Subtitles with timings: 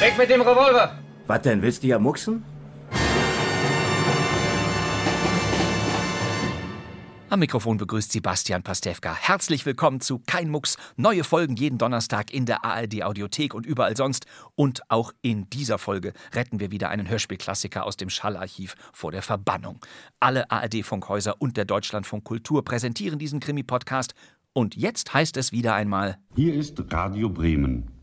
[0.00, 0.98] Weg mit dem Revolver!
[1.26, 2.42] Was denn, willst du ja mucksen?
[7.28, 9.14] Am Mikrofon begrüßt Sebastian Pastewka.
[9.14, 10.78] Herzlich willkommen zu Kein Mucks.
[10.96, 14.24] Neue Folgen jeden Donnerstag in der ARD Audiothek und überall sonst.
[14.54, 19.20] Und auch in dieser Folge retten wir wieder einen Hörspielklassiker aus dem Schallarchiv vor der
[19.20, 19.84] Verbannung.
[20.18, 24.14] Alle ARD-Funkhäuser und der Deutschlandfunk Kultur präsentieren diesen Krimi-Podcast.
[24.54, 27.99] Und jetzt heißt es wieder einmal: Hier ist Radio Bremen.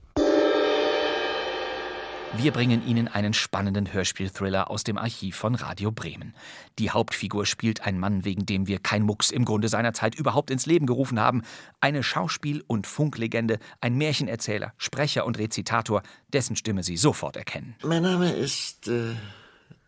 [2.36, 6.36] Wir bringen Ihnen einen spannenden Hörspiel-Thriller aus dem Archiv von Radio Bremen.
[6.78, 10.52] Die Hauptfigur spielt ein Mann, wegen dem wir kein Mucks im Grunde seiner Zeit überhaupt
[10.52, 11.42] ins Leben gerufen haben.
[11.80, 17.76] Eine Schauspiel- und Funklegende, ein Märchenerzähler, Sprecher und Rezitator, dessen Stimme Sie sofort erkennen.
[17.84, 19.16] Mein Name ist äh,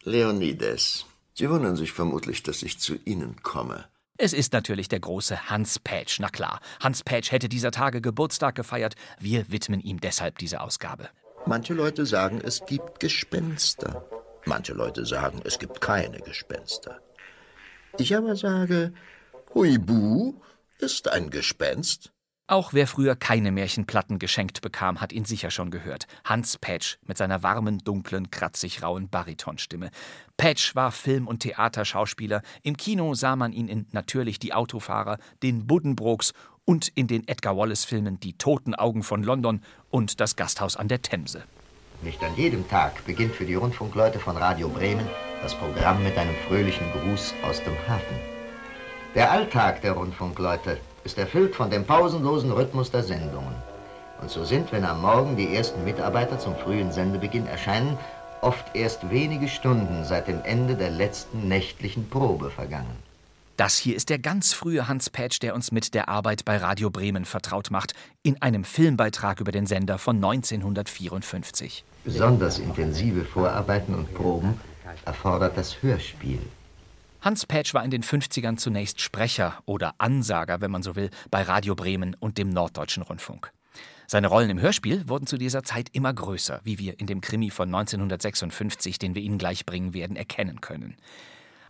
[0.04, 1.06] Leonidas.
[1.34, 3.86] Sie wundern sich vermutlich, dass ich zu Ihnen komme.
[4.18, 6.60] Es ist natürlich der große Hans Pätsch, na klar.
[6.82, 8.96] Hans Pätsch hätte dieser Tage Geburtstag gefeiert.
[9.18, 11.10] Wir widmen ihm deshalb diese Ausgabe.
[11.46, 14.06] Manche Leute sagen, es gibt Gespenster.
[14.46, 17.00] Manche Leute sagen, es gibt keine Gespenster.
[17.98, 18.94] Ich aber sage,
[19.54, 20.36] Huibu
[20.80, 22.12] ist ein Gespenst.
[22.50, 26.08] Auch wer früher keine Märchenplatten geschenkt bekam, hat ihn sicher schon gehört.
[26.24, 29.92] Hans Patch mit seiner warmen, dunklen, kratzig rauen Baritonstimme.
[30.36, 32.42] Patch war Film- und Theaterschauspieler.
[32.64, 36.34] Im Kino sah man ihn in Natürlich die Autofahrer, den Buddenbrooks
[36.70, 41.02] und in den Edgar Wallace-Filmen Die Toten Augen von London und Das Gasthaus an der
[41.02, 41.42] Themse.
[42.04, 45.08] Nicht an jedem Tag beginnt für die Rundfunkleute von Radio Bremen
[45.42, 48.16] das Programm mit einem fröhlichen Gruß aus dem Hafen.
[49.16, 53.56] Der Alltag der Rundfunkleute ist erfüllt von dem pausenlosen Rhythmus der Sendungen.
[54.22, 57.98] Und so sind, wenn am Morgen die ersten Mitarbeiter zum frühen Sendebeginn erscheinen,
[58.42, 63.09] oft erst wenige Stunden seit dem Ende der letzten nächtlichen Probe vergangen.
[63.60, 66.90] Das hier ist der ganz frühe Hans Patch, der uns mit der Arbeit bei Radio
[66.90, 67.94] Bremen vertraut macht,
[68.24, 71.84] in einem Filmbeitrag über den Sender von 1954.
[72.06, 74.54] Besonders intensive Vorarbeiten und Proben
[75.04, 76.40] erfordert das Hörspiel.
[77.20, 81.42] Hans Patch war in den 50ern zunächst Sprecher oder Ansager, wenn man so will, bei
[81.42, 83.52] Radio Bremen und dem Norddeutschen Rundfunk.
[84.08, 87.50] Seine Rollen im Hörspiel wurden zu dieser Zeit immer größer, wie wir in dem Krimi
[87.50, 90.96] von 1956, den wir Ihnen gleich bringen werden, erkennen können.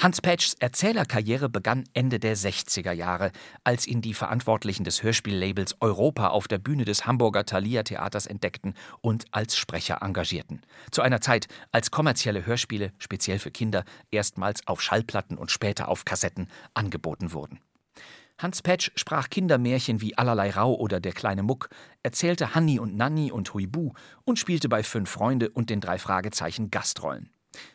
[0.01, 3.33] Hans Patchs Erzählerkarriere begann Ende der 60er Jahre,
[3.65, 8.75] als ihn die Verantwortlichen des Hörspiellabels Europa auf der Bühne des Hamburger Thalia Theaters entdeckten
[9.01, 10.61] und als Sprecher engagierten.
[10.91, 16.05] Zu einer Zeit, als kommerzielle Hörspiele, speziell für Kinder, erstmals auf Schallplatten und später auf
[16.05, 17.59] Kassetten angeboten wurden.
[18.37, 21.67] Hans Patch sprach Kindermärchen wie Allerlei Rau oder Der kleine Muck,
[22.03, 23.91] erzählte Hanni und Nanni und Huibu
[24.23, 27.31] und spielte bei Fünf Freunde und den drei Fragezeichen Gastrollen.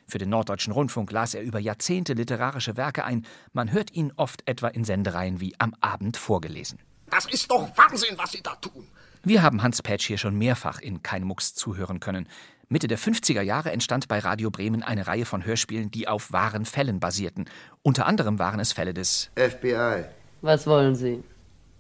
[0.07, 3.25] Für den Norddeutschen Rundfunk las er über Jahrzehnte literarische Werke ein.
[3.53, 6.79] Man hört ihn oft etwa in Sendereien wie Am Abend vorgelesen.
[7.11, 8.87] Das ist doch Wahnsinn, was Sie da tun.
[9.23, 12.29] Wir haben Hans Patch hier schon mehrfach in Kein Mucks zuhören können.
[12.69, 16.65] Mitte der 50er Jahre entstand bei Radio Bremen eine Reihe von Hörspielen, die auf wahren
[16.65, 17.47] Fällen basierten.
[17.83, 20.05] Unter anderem waren es Fälle des FBI.
[20.43, 21.23] Was wollen Sie?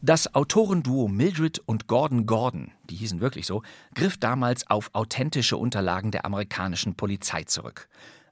[0.06, 3.62] Das Autorenduo Mildred und Gordon Gordon, die hießen wirklich so,
[3.94, 7.88] griff damals auf authentische Unterlagen der amerikanischen Polizei zurück.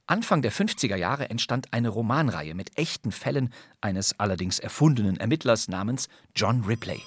[0.07, 6.11] Anfang der 50er Jahre entstand eine Romanreihe mit echten Fällen eines allerdings erfundenen Ermittlers namens
[6.37, 7.01] John Ripley.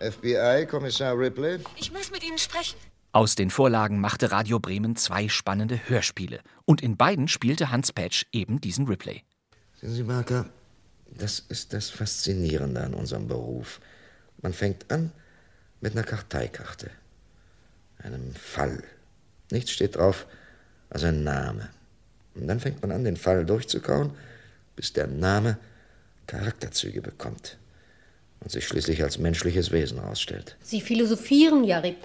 [0.00, 1.60] FBI, Kommissar Ripley.
[1.76, 2.76] Ich muss mit Ihnen sprechen.
[3.12, 6.40] Aus den Vorlagen machte Radio Bremen zwei spannende Hörspiele.
[6.66, 9.22] Und in beiden spielte Hans Patch eben diesen Ripley.
[9.80, 10.50] Sehen Sie, Marker,
[11.18, 13.80] das ist das Faszinierende an unserem Beruf.
[14.40, 15.12] Man fängt an
[15.80, 16.90] mit einer Karteikarte,
[17.98, 18.82] einem Fall.
[19.50, 20.26] Nichts steht drauf
[20.90, 21.68] als ein Name.
[22.34, 24.12] Und dann fängt man an, den Fall durchzukauen,
[24.76, 25.58] bis der Name
[26.26, 27.58] Charakterzüge bekommt
[28.40, 30.56] und sich schließlich als menschliches Wesen herausstellt.
[30.62, 31.96] Sie philosophieren, ja, Rip.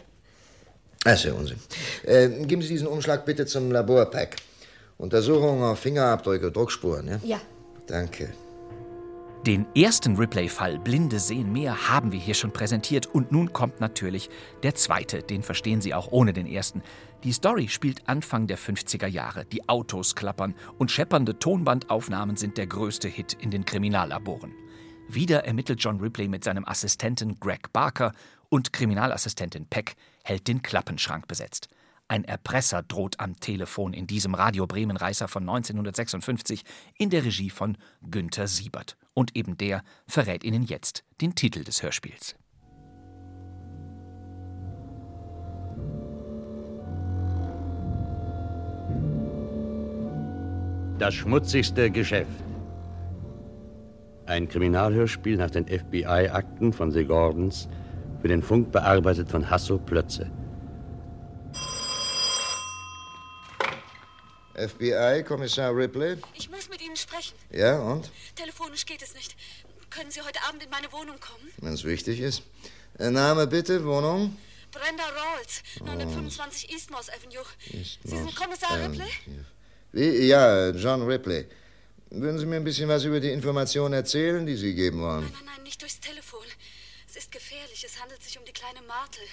[1.04, 1.60] Das ist ja Unsinn.
[2.04, 4.38] Äh, geben Sie diesen Umschlag bitte zum Laborpack.
[4.98, 7.20] Untersuchung auf Fingerabdrücke, Druckspuren, ja?
[7.24, 7.42] Ja.
[7.88, 8.34] Danke.
[9.46, 14.30] Den ersten Ripley-Fall Blinde sehen mehr haben wir hier schon präsentiert und nun kommt natürlich
[14.64, 16.82] der zweite, den verstehen Sie auch ohne den ersten.
[17.26, 19.44] Die Story spielt Anfang der 50er Jahre.
[19.44, 24.54] Die Autos klappern und scheppernde Tonbandaufnahmen sind der größte Hit in den Kriminallaboren.
[25.10, 28.14] Wieder ermittelt John Ripley mit seinem Assistenten Greg Barker
[28.48, 31.68] Und Kriminalassistentin Peck hält den Klappenschrank besetzt.
[32.08, 36.64] Ein Erpresser droht am Telefon in diesem Radio Bremen Reißer von 1956
[36.98, 37.78] in der Regie von
[38.10, 38.96] Günther Siebert.
[39.14, 42.36] Und eben der verrät Ihnen jetzt den Titel des Hörspiels.
[51.00, 52.32] Das schmutzigste Geschäft.
[54.26, 57.68] Ein Kriminalhörspiel nach den FBI-Akten von The Gordons,
[58.22, 60.32] für den Funk bearbeitet von Hasso Plötze.
[64.56, 66.16] FBI, Kommissar Ripley?
[66.36, 66.63] Ich muss
[66.94, 67.36] Ihnen sprechen.
[67.52, 68.12] Ja, und?
[68.36, 69.36] Telefonisch geht es nicht.
[69.90, 71.52] Können Sie heute Abend in meine Wohnung kommen?
[71.58, 72.44] Wenn es wichtig ist.
[73.00, 74.38] Äh, Name bitte, Wohnung?
[74.72, 77.44] Brenda Rawls, 925 Eastmoss Avenue.
[77.72, 79.10] Eastmoss Sie sind Kommissar Ripley?
[79.92, 80.28] Wie?
[80.28, 81.48] Ja, John Ripley.
[82.12, 85.24] Würden Sie mir ein bisschen was über die Informationen erzählen, die Sie geben wollen?
[85.24, 86.46] Nein, nein, nicht durchs Telefon.
[87.08, 87.84] Es ist gefährlich.
[87.84, 89.24] Es handelt sich um die kleine Martel.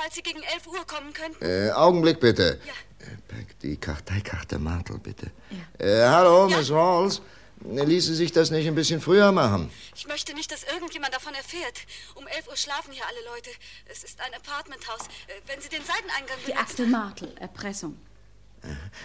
[0.00, 1.44] Falls Sie gegen 11 Uhr kommen könnten.
[1.44, 2.60] Äh, Augenblick bitte.
[2.64, 2.72] Ja.
[3.04, 5.32] Äh, Pack die Karteikarte Martel, bitte.
[5.78, 7.20] Äh, hallo, Miss Rawls.
[7.64, 9.72] Ließe sich das nicht ein bisschen früher machen?
[9.96, 11.80] Ich möchte nicht, dass irgendjemand davon erfährt.
[12.14, 13.50] Um 11 Uhr schlafen hier alle Leute.
[13.90, 15.08] Es ist ein Apartmenthaus.
[15.26, 17.96] Äh, Wenn Sie den Seiteneingang Die Akte Martel, Erpressung.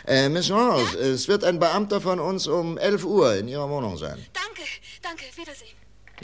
[0.05, 3.97] Äh, Miss Rawls, es wird ein Beamter von uns um 11 Uhr in Ihrer Wohnung
[3.97, 4.23] sein.
[4.33, 4.61] Danke,
[5.01, 5.25] danke.
[5.35, 5.75] Wiedersehen.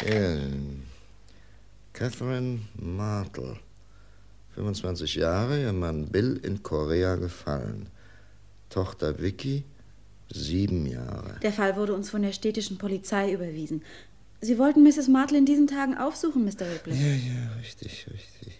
[0.03, 0.69] Ja.
[1.93, 3.59] Catherine Martel.
[4.55, 7.87] 25 Jahre, ihr Mann Bill in Korea gefallen.
[8.69, 9.63] Tochter Vicky,
[10.31, 11.35] sieben Jahre.
[11.41, 13.81] Der Fall wurde uns von der städtischen Polizei überwiesen.
[14.41, 15.07] Sie wollten Mrs.
[15.07, 16.71] Martel in diesen Tagen aufsuchen, Mr.
[16.73, 16.95] Ripley.
[16.95, 18.53] Ja, ja, richtig, richtig.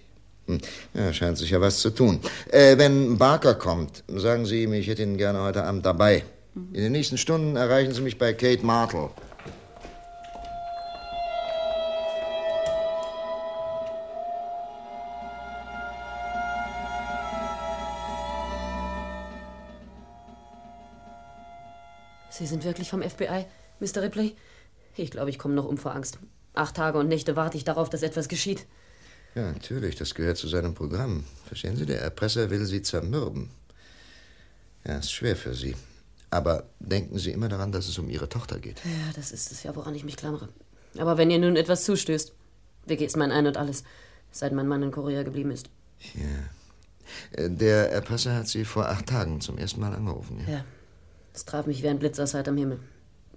[0.47, 0.59] Hm.
[0.94, 2.19] Ja, scheint sich ja was zu tun.
[2.51, 6.24] Äh, wenn Barker kommt, sagen Sie ihm, ich hätte ihn gerne heute Abend dabei.
[6.74, 9.09] In den nächsten Stunden erreichen Sie mich bei Kate Martel.
[22.39, 23.45] Sie sind wirklich vom FBI,
[23.81, 24.01] Mr.
[24.01, 24.36] Ripley?
[24.95, 26.18] Ich glaube, ich komme noch um vor Angst.
[26.53, 28.65] Acht Tage und Nächte warte ich darauf, dass etwas geschieht.
[29.36, 31.25] Ja, natürlich, das gehört zu seinem Programm.
[31.45, 33.50] Verstehen Sie, der Erpresser will Sie zermürben.
[34.86, 35.75] Ja, ist schwer für Sie.
[36.31, 38.80] Aber denken Sie immer daran, dass es um Ihre Tochter geht.
[38.85, 40.47] Ja, das ist es ja, woran ich mich klammere.
[40.97, 42.31] Aber wenn ihr nun etwas zustößt,
[42.85, 43.83] Vicky ist mein Ein und Alles,
[44.31, 45.69] seit mein Mann in Korea geblieben ist.
[46.15, 47.44] Ja.
[47.44, 50.39] Äh, Der Erpresser hat Sie vor acht Tagen zum ersten Mal angerufen.
[50.47, 50.53] Ja?
[50.53, 50.65] Ja,
[51.39, 52.80] es traf mich wie ein Blitz aus heiterem Himmel.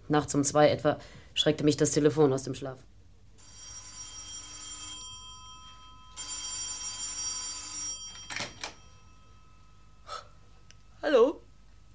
[0.09, 0.99] Nachts um zwei etwa
[1.35, 2.79] schreckte mich das Telefon aus dem Schlaf.
[11.03, 11.41] Hallo?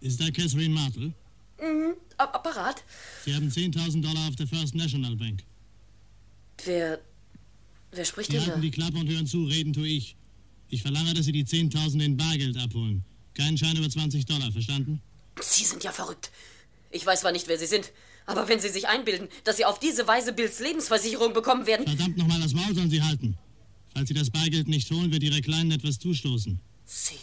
[0.01, 1.13] Ist da Catherine Martel?
[1.59, 2.83] Mhm, Ap- Apparat.
[3.25, 5.43] Sie haben 10.000 Dollar auf der First National Bank.
[6.65, 6.99] Wer.
[7.91, 8.51] Wer spricht Sie denn da?
[8.51, 10.15] halten die Klappe und hören zu, reden tue ich.
[10.69, 13.03] Ich verlange, dass Sie die 10.000 in Bargeld abholen.
[13.33, 15.01] Keinen Schein über 20 Dollar, verstanden?
[15.41, 16.31] Sie sind ja verrückt.
[16.91, 17.91] Ich weiß zwar nicht, wer Sie sind,
[18.25, 21.85] aber wenn Sie sich einbilden, dass Sie auf diese Weise Bills Lebensversicherung bekommen werden.
[21.85, 23.37] Verdammt nochmal, das Maul sollen Sie halten.
[23.93, 26.59] Falls Sie das Bargeld nicht holen, wird Ihre Kleinen etwas zustoßen.
[26.85, 27.15] Sie.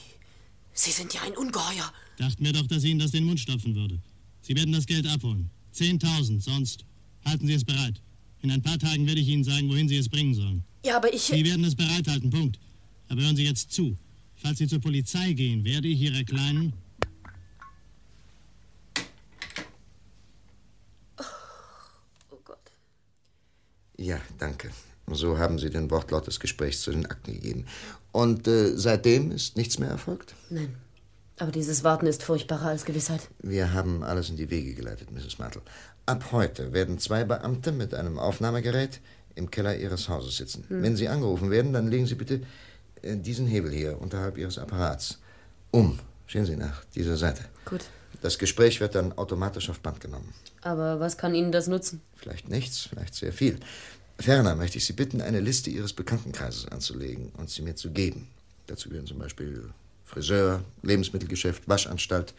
[0.72, 1.92] Sie sind ja ein Ungeheuer.
[2.18, 3.98] Dachten mir doch, dass Ihnen das den Mund stopfen würde.
[4.42, 5.50] Sie werden das Geld abholen.
[5.74, 6.84] 10.000, sonst
[7.24, 8.00] halten Sie es bereit.
[8.42, 10.64] In ein paar Tagen werde ich Ihnen sagen, wohin Sie es bringen sollen.
[10.84, 11.22] Ja, aber ich.
[11.22, 12.58] Sie werden es bereithalten, Punkt.
[13.08, 13.96] Aber hören Sie jetzt zu.
[14.36, 16.74] Falls Sie zur Polizei gehen, werde ich Ihre Kleinen...
[22.30, 22.58] Oh Gott.
[24.04, 24.68] Ja, danke.
[25.10, 27.64] So haben Sie den Wortlaut des Gesprächs zu den Akten gegeben.
[28.12, 30.34] Und äh, seitdem ist nichts mehr erfolgt?
[30.50, 30.74] Nein.
[31.38, 33.28] Aber dieses Warten ist furchtbarer als Gewissheit.
[33.42, 35.38] Wir haben alles in die Wege geleitet, Mrs.
[35.38, 35.62] Martel.
[36.04, 39.00] Ab heute werden zwei Beamte mit einem Aufnahmegerät
[39.36, 40.64] im Keller Ihres Hauses sitzen.
[40.68, 40.82] Hm.
[40.82, 42.42] Wenn Sie angerufen werden, dann legen Sie bitte
[43.00, 45.18] äh, diesen Hebel hier unterhalb Ihres Apparats
[45.70, 45.98] um.
[46.26, 47.42] Stehen Sie nach dieser Seite.
[47.64, 47.86] Gut.
[48.22, 50.32] Das Gespräch wird dann automatisch auf Band genommen.
[50.62, 52.00] Aber was kann Ihnen das nutzen?
[52.16, 53.58] Vielleicht nichts, vielleicht sehr viel.
[54.18, 58.28] Ferner möchte ich Sie bitten, eine Liste Ihres Bekanntenkreises anzulegen und sie mir zu geben.
[58.66, 59.70] Dazu gehören zum Beispiel
[60.04, 62.34] Friseur, Lebensmittelgeschäft, Waschanstalt.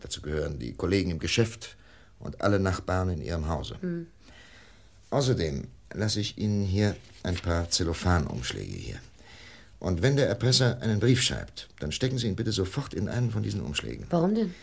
[0.00, 1.76] Dazu gehören die Kollegen im Geschäft
[2.20, 3.76] und alle Nachbarn in Ihrem Hause.
[3.80, 4.06] Hm.
[5.10, 8.96] Außerdem lasse ich Ihnen hier ein paar Zellophanumschläge hier.
[9.80, 13.30] Und wenn der Erpresser einen Brief schreibt, dann stecken Sie ihn bitte sofort in einen
[13.30, 14.06] von diesen Umschlägen.
[14.10, 14.54] Warum denn?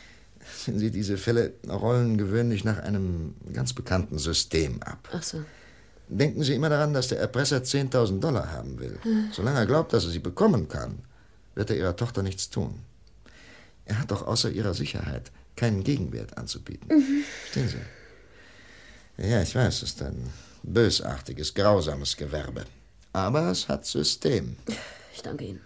[0.66, 5.10] Sehen Sie, diese Fälle rollen gewöhnlich nach einem ganz bekannten System ab.
[5.12, 5.44] Ach so.
[6.08, 9.00] Denken Sie immer daran, dass der Erpresser 10.000 Dollar haben will.
[9.02, 9.30] Hm.
[9.32, 11.00] Solange er glaubt, dass er sie bekommen kann,
[11.56, 12.80] wird er Ihrer Tochter nichts tun.
[13.86, 16.88] Er hat doch außer Ihrer Sicherheit keinen Gegenwert anzubieten.
[16.90, 17.24] Mhm.
[17.42, 19.30] Verstehen Sie?
[19.30, 20.32] Ja, ich weiß, es ist ein
[20.64, 22.66] bösartiges, grausames Gewerbe.
[23.14, 24.58] Aber es hat System.
[25.14, 25.62] Ich danke Ihnen.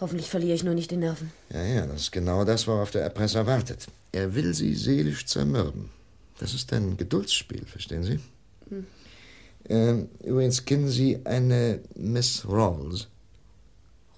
[0.00, 1.32] Hoffentlich verliere ich nur nicht die Nerven.
[1.50, 3.86] Ja, ja, das ist genau das, worauf der Erpresser wartet.
[4.12, 5.90] Er will Sie seelisch zermürben.
[6.38, 8.20] Das ist ein Geduldsspiel, verstehen Sie?
[8.68, 8.86] Hm.
[9.68, 13.08] Ähm, übrigens, kennen Sie eine Miss Rawls?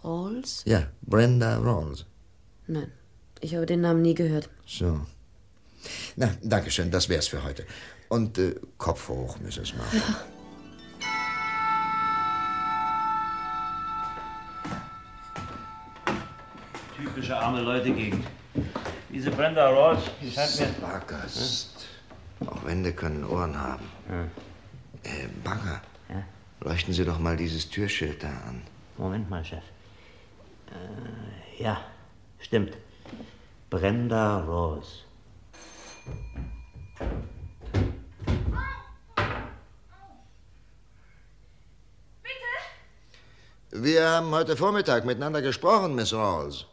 [0.04, 0.62] Rawls?
[0.66, 2.04] Ja, Brenda Rawls.
[2.66, 2.92] Nein,
[3.40, 4.50] ich habe den Namen nie gehört.
[4.66, 5.00] So.
[6.16, 7.64] Na, danke schön, das wär's für heute.
[8.10, 9.74] Und äh, Kopf hoch, Mrs.
[9.76, 10.02] Marple.
[17.20, 18.26] Typische arme Leute-Gegend.
[19.10, 20.68] Diese Brenda Rawls, die scheint mir...
[20.80, 21.86] Baggast.
[22.46, 23.84] Auch Wände können Ohren haben.
[25.02, 25.82] Äh, Bagger.
[26.08, 26.22] Ja?
[26.60, 28.62] Leuchten Sie doch mal dieses Türschild da an.
[28.96, 29.62] Moment mal, Chef.
[31.58, 31.78] Äh, ja,
[32.38, 32.72] stimmt.
[33.68, 35.04] Brenda Rawls.
[43.72, 46.64] Wir haben heute Vormittag miteinander gesprochen, Miss Rawls.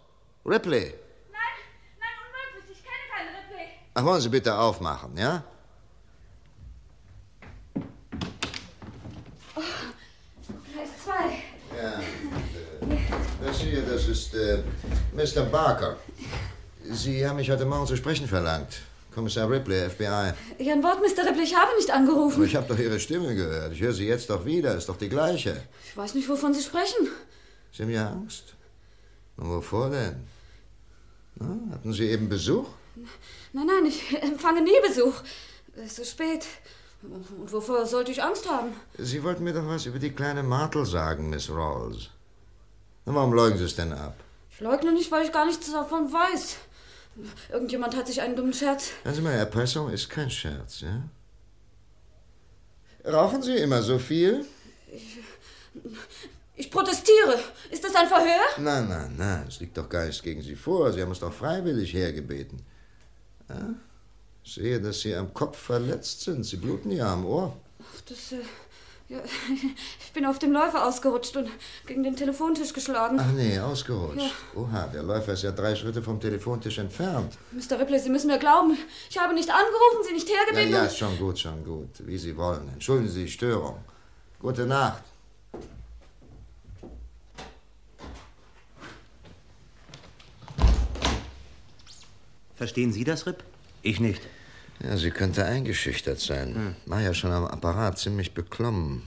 [0.48, 0.94] Ripley.
[1.32, 1.42] Nein,
[2.00, 2.78] nein, unmöglich.
[2.78, 3.68] Ich kenne keinen Ripley.
[3.94, 5.44] Ach, wollen Sie bitte aufmachen, ja?
[10.74, 11.78] Gleich zwei.
[11.78, 12.00] Ja.
[13.44, 14.64] Das hier, das ist äh,
[15.14, 15.44] Mr.
[15.46, 15.98] Barker.
[16.90, 18.80] Sie haben mich heute Morgen zu sprechen verlangt.
[19.14, 20.34] Kommissar Ripley, FBI.
[20.60, 21.26] Ihren Wort, Mr.
[21.28, 22.46] Ripley, ich habe nicht Aber angerufen.
[22.46, 23.74] ich habe doch Ihre Stimme gehört.
[23.74, 24.76] Ich höre sie jetzt doch wieder.
[24.76, 25.62] Ist doch die gleiche.
[25.86, 27.08] Ich weiß nicht, wovon Sie sprechen.
[27.74, 28.54] Sie haben ja Angst.
[29.38, 30.28] Und wovor denn?
[31.40, 32.68] Na, hatten Sie eben Besuch?
[33.54, 35.14] Nein, nein, ich empfange nie Besuch.
[35.76, 36.46] Es ist spät.
[37.04, 38.74] Und wovor sollte ich Angst haben?
[38.98, 42.10] Sie wollten mir doch was über die kleine Martel sagen, Miss Rawls.
[43.06, 44.16] Na, warum leugnen Sie es denn ab?
[44.50, 46.58] Ich leugne nicht, weil ich gar nichts davon weiß.
[47.52, 48.92] Irgendjemand hat sich einen dummen Scherz.
[49.06, 51.04] Sie mal, Erpressung ist kein Scherz, ja?
[53.06, 54.46] Rauchen Sie immer so viel?
[54.92, 55.20] Ich
[56.72, 57.38] protestiere.
[57.70, 58.42] Ist das ein Verhör?
[58.58, 60.92] Nein, nein, nein, es liegt doch gar nichts gegen Sie vor.
[60.92, 62.60] Sie haben es doch freiwillig hergebeten.
[63.48, 63.70] Ja?
[64.44, 66.44] Ich sehe, dass Sie am Kopf verletzt sind.
[66.46, 67.56] Sie bluten ja am Ohr.
[67.82, 68.38] Ach, das, äh,
[69.10, 69.20] ja,
[70.04, 71.50] ich bin auf dem Läufer ausgerutscht und
[71.86, 73.18] gegen den Telefontisch geschlagen.
[73.22, 74.18] Ach nee, ausgerutscht.
[74.20, 74.60] Ja.
[74.60, 77.38] Oha, der Läufer ist ja drei Schritte vom Telefontisch entfernt.
[77.52, 77.80] Mr.
[77.80, 78.76] Ripley, Sie müssen mir glauben.
[79.10, 80.72] Ich habe nicht angerufen, Sie nicht Ja, hergebeten.
[80.72, 81.90] ja, und- ist schon gut, schon gut.
[82.00, 82.68] Wie Sie wollen.
[82.74, 83.78] Entschuldigen Sie die Störung.
[84.40, 85.04] Gute Nacht.
[92.58, 93.44] Verstehen Sie das, Rip?
[93.84, 94.22] Ich nicht.
[94.84, 96.76] Ja, sie könnte eingeschüchtert sein.
[96.86, 99.04] War ja schon am Apparat ziemlich beklommen.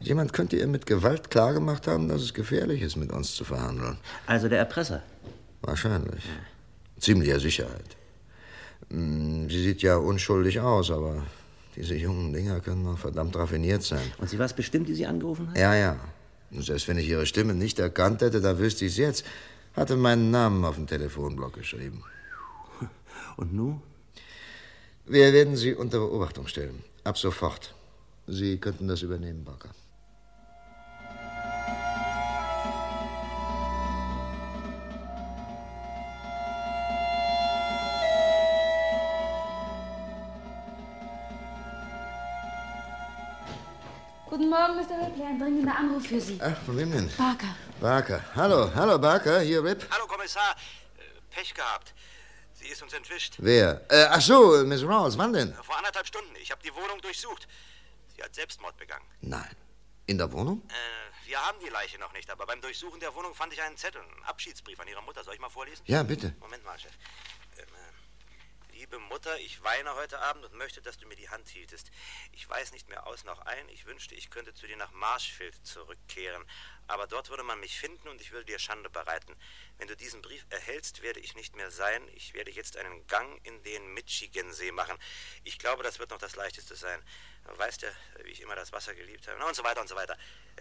[0.00, 3.98] Jemand könnte ihr mit Gewalt klargemacht haben, dass es gefährlich ist, mit uns zu verhandeln.
[4.26, 5.02] Also der Erpresser?
[5.62, 6.24] Wahrscheinlich.
[6.98, 7.96] Ziemlicher Sicherheit.
[8.90, 11.22] Hm, Sie sieht ja unschuldig aus, aber
[11.76, 14.12] diese jungen Dinger können noch verdammt raffiniert sein.
[14.18, 15.58] Und sie war es bestimmt, die Sie angerufen hat?
[15.58, 15.96] Ja, ja.
[16.50, 19.24] Und selbst wenn ich ihre Stimme nicht erkannt hätte, da wüsste ich es jetzt.
[19.74, 22.02] Hatte meinen Namen auf dem Telefonblock geschrieben.
[23.40, 23.80] Und nun?
[25.06, 26.84] Wir werden Sie unter Beobachtung stellen.
[27.04, 27.74] Ab sofort.
[28.26, 29.70] Sie könnten das übernehmen, Barker.
[44.28, 45.06] Guten Morgen, Mr.
[45.06, 45.24] Ripley.
[45.24, 46.38] Ein dringender Anruf für Sie.
[46.42, 47.10] Ach, von wem denn?
[47.16, 47.56] Barker.
[47.80, 48.20] Barker.
[48.36, 49.40] Hallo, hallo, Barker.
[49.40, 49.86] Hier, Rip.
[49.90, 50.54] Hallo, Kommissar.
[50.98, 51.94] Äh, Pech gehabt.
[52.60, 53.36] Sie ist uns entwischt.
[53.38, 53.80] Wer?
[53.90, 55.16] Äh, ach so, Miss Rawls.
[55.16, 55.54] Wann denn?
[55.54, 56.36] Vor anderthalb Stunden.
[56.36, 57.48] Ich habe die Wohnung durchsucht.
[58.14, 59.06] Sie hat Selbstmord begangen.
[59.22, 59.56] Nein.
[60.06, 60.62] In der Wohnung?
[60.68, 63.78] Äh, wir haben die Leiche noch nicht, aber beim Durchsuchen der Wohnung fand ich einen
[63.78, 65.24] Zettel, einen Abschiedsbrief an Ihrer Mutter.
[65.24, 65.82] Soll ich mal vorlesen?
[65.86, 66.34] Ja, bitte.
[66.38, 66.92] Moment mal, Chef.
[68.80, 71.90] Liebe Mutter, ich weine heute Abend und möchte, dass du mir die Hand hieltest.
[72.32, 73.68] Ich weiß nicht mehr aus noch ein.
[73.68, 76.42] Ich wünschte, ich könnte zu dir nach Marshfield zurückkehren.
[76.86, 79.36] Aber dort würde man mich finden und ich würde dir Schande bereiten.
[79.76, 82.02] Wenn du diesen Brief erhältst, werde ich nicht mehr sein.
[82.14, 84.96] Ich werde jetzt einen Gang in den Michigansee machen.
[85.44, 87.02] Ich glaube, das wird noch das Leichteste sein.
[87.58, 87.90] Weißt ja,
[88.24, 89.44] wie ich immer das Wasser geliebt habe.
[89.44, 90.16] Und so weiter und so weiter.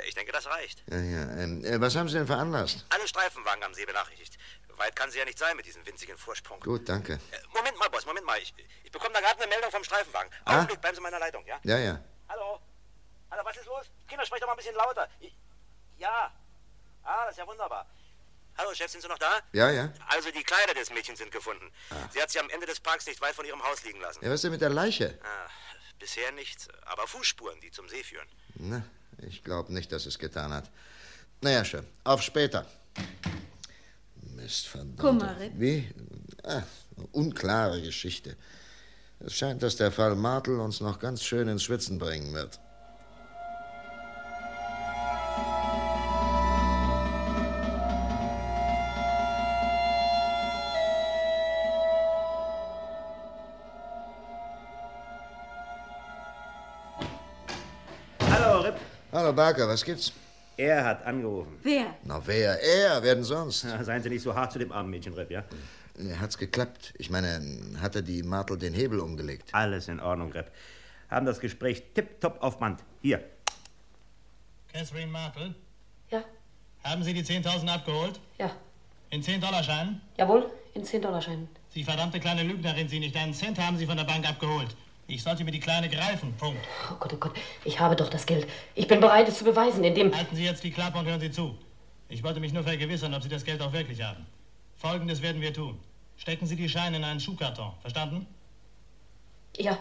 [0.05, 0.83] Ich denke, das reicht.
[0.87, 1.37] Ja, ja.
[1.37, 2.85] Ähm, äh, was haben Sie denn veranlasst?
[2.89, 4.37] Alle Streifenwagen am See benachrichtigt.
[4.79, 6.59] Weit kann sie ja nicht sein mit diesem winzigen Vorsprung.
[6.61, 7.13] Gut, danke.
[7.13, 8.39] Äh, Moment mal, Boss, Moment mal.
[8.39, 10.31] Ich, ich bekomme da gerade eine Meldung vom Streifenwagen.
[10.45, 10.55] Ah?
[10.55, 11.59] Augenblick, bleiben Sie in meiner Leitung, ja?
[11.63, 12.01] Ja, ja.
[12.27, 12.59] Hallo?
[13.29, 13.85] Hallo, was ist los?
[14.07, 15.07] Kinder, sprecht doch mal ein bisschen lauter.
[15.19, 15.35] Ich,
[15.99, 16.33] ja.
[17.03, 17.85] Ah, das ist ja wunderbar.
[18.57, 19.41] Hallo, Chef, sind Sie noch da?
[19.53, 19.93] Ja, ja.
[20.07, 21.71] Also, die Kleider des Mädchens sind gefunden.
[22.11, 24.23] Sie hat sie am Ende des Parks nicht weit von ihrem Haus liegen lassen.
[24.23, 25.17] Ja, was ist denn mit der Leiche?
[25.23, 25.47] Ah,
[25.99, 28.27] bisher nichts, aber Fußspuren, die zum See führen.
[28.55, 28.81] Na,
[29.19, 30.69] ich glaube nicht, dass es getan hat.
[31.41, 31.87] Naja, schön.
[32.03, 32.65] Auf später.
[34.35, 34.99] Mist, verdammt.
[34.99, 35.53] Kummer, Rip.
[35.55, 35.93] Wie?
[36.43, 36.63] Ah,
[37.11, 38.35] unklare Geschichte.
[39.19, 42.59] Es scheint, dass der Fall Martel uns noch ganz schön ins Schwitzen bringen wird.
[58.29, 58.75] Hallo, Rip.
[59.11, 60.13] Hallo, Barker, was gibt's?
[60.55, 61.57] Er hat angerufen.
[61.63, 61.95] Wer?
[62.03, 62.61] Na, wer?
[62.61, 63.65] Er, wer denn sonst?
[63.81, 65.43] Seien Sie nicht so hart zu dem armen Mädchen, Rip, ja?
[66.19, 66.93] Hat's geklappt?
[66.97, 67.41] Ich meine,
[67.81, 69.49] hat er die Martel den Hebel umgelegt?
[69.53, 70.51] Alles in Ordnung, Rep.
[71.09, 72.81] Haben das Gespräch tipptopp auf Band.
[73.01, 73.23] Hier.
[74.71, 75.55] Catherine Marple?
[76.09, 76.23] Ja.
[76.83, 78.19] Haben Sie die 10.000 abgeholt?
[78.37, 78.51] Ja.
[79.09, 80.01] In 10-Dollar-Scheinen?
[80.17, 81.49] Jawohl, in 10-Dollar-Scheinen.
[81.69, 84.75] Sie verdammte kleine Lügnerin, Sie nicht einen Cent haben Sie von der Bank abgeholt.
[85.07, 86.61] Ich sollte mir die Kleine greifen, Punkt.
[86.91, 87.33] Oh Gott, oh Gott,
[87.65, 88.47] ich habe doch das Geld.
[88.75, 90.15] Ich bin bereit, es zu beweisen, indem...
[90.15, 91.57] Halten Sie jetzt die Klappe und hören Sie zu.
[92.07, 94.25] Ich wollte mich nur vergewissern, ob Sie das Geld auch wirklich haben.
[94.75, 95.79] Folgendes werden wir tun.
[96.19, 97.71] Stecken Sie die Scheine in einen Schuhkarton.
[97.79, 98.27] Verstanden?
[99.55, 99.77] Ja,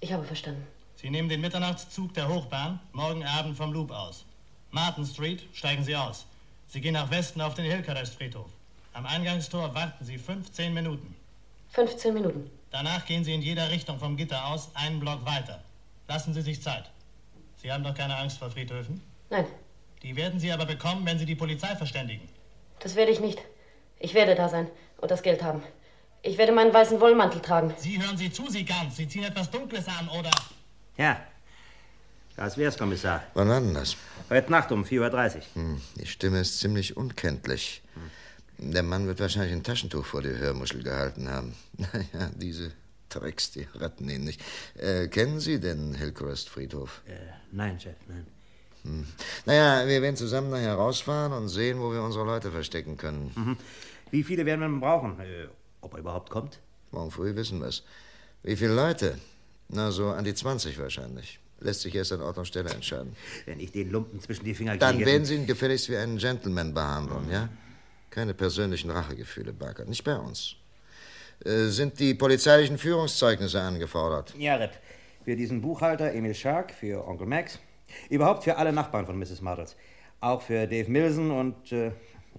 [0.00, 0.66] ich habe verstanden.
[0.96, 4.24] Sie nehmen den Mitternachtszug der Hochbahn morgen Abend vom Loop aus.
[4.70, 6.24] Martin Street steigen Sie aus.
[6.68, 8.48] Sie gehen nach Westen auf den Hillcrest Friedhof.
[8.94, 11.14] Am Eingangstor warten Sie 15 Minuten.
[11.72, 12.50] 15 Minuten.
[12.70, 15.62] Danach gehen Sie in jeder Richtung vom Gitter aus einen Block weiter.
[16.08, 16.90] Lassen Sie sich Zeit.
[17.56, 19.02] Sie haben doch keine Angst vor Friedhöfen?
[19.28, 19.44] Nein,
[20.02, 22.26] Die werden Sie aber bekommen, wenn Sie die Polizei verständigen.
[22.80, 23.40] das werde ich nicht.
[24.00, 24.68] Ich werde da sein
[24.98, 25.62] und das Geld haben.
[26.24, 27.74] Ich werde meinen weißen Wollmantel tragen.
[27.76, 28.96] Sie hören Sie zu, Sie ganz.
[28.96, 30.30] Sie ziehen etwas Dunkles an, oder?
[30.96, 31.20] Ja.
[32.36, 33.24] Das wär's, Kommissar.
[33.34, 33.96] Wann war denn das?
[34.30, 35.42] Heute Nacht um 4.30 Uhr.
[35.54, 37.82] Hm, die Stimme ist ziemlich unkenntlich.
[38.58, 41.56] Der Mann wird wahrscheinlich ein Taschentuch vor die Hörmuschel gehalten haben.
[41.76, 42.70] Naja, diese
[43.08, 44.40] Drecks, die retten ihn nicht.
[44.78, 47.02] Äh, kennen Sie den Hillcrest Friedhof?
[47.06, 47.16] Äh,
[47.50, 48.26] nein, Chef, nein.
[48.84, 49.06] Hm.
[49.44, 53.32] Naja, wir werden zusammen nachher rausfahren und sehen, wo wir unsere Leute verstecken können.
[53.34, 53.56] Mhm.
[54.12, 55.16] Wie viele werden wir brauchen?
[55.82, 56.58] Ob er überhaupt kommt?
[56.90, 57.82] Morgen früh wissen wir's.
[58.42, 59.18] Wie viele Leute?
[59.68, 61.38] Na, so an die 20 wahrscheinlich.
[61.60, 63.14] Lässt sich erst an Ort und Stelle entscheiden.
[63.46, 65.10] Wenn ich den Lumpen zwischen die Finger Dann kriege...
[65.10, 67.48] werden Sie ihn gefälligst wie einen Gentleman behandeln, ja?
[68.10, 69.84] Keine persönlichen Rachegefühle, Barker.
[69.84, 70.56] Nicht bei uns.
[71.44, 74.34] Äh, sind die polizeilichen Führungszeugnisse angefordert?
[74.38, 74.72] Ja, Rep.
[75.24, 77.58] Für diesen Buchhalter Emil Schark, für Onkel Max.
[78.10, 79.40] Überhaupt für alle Nachbarn von Mrs.
[79.40, 79.76] Martles.
[80.20, 81.92] Auch für Dave Milson und, äh,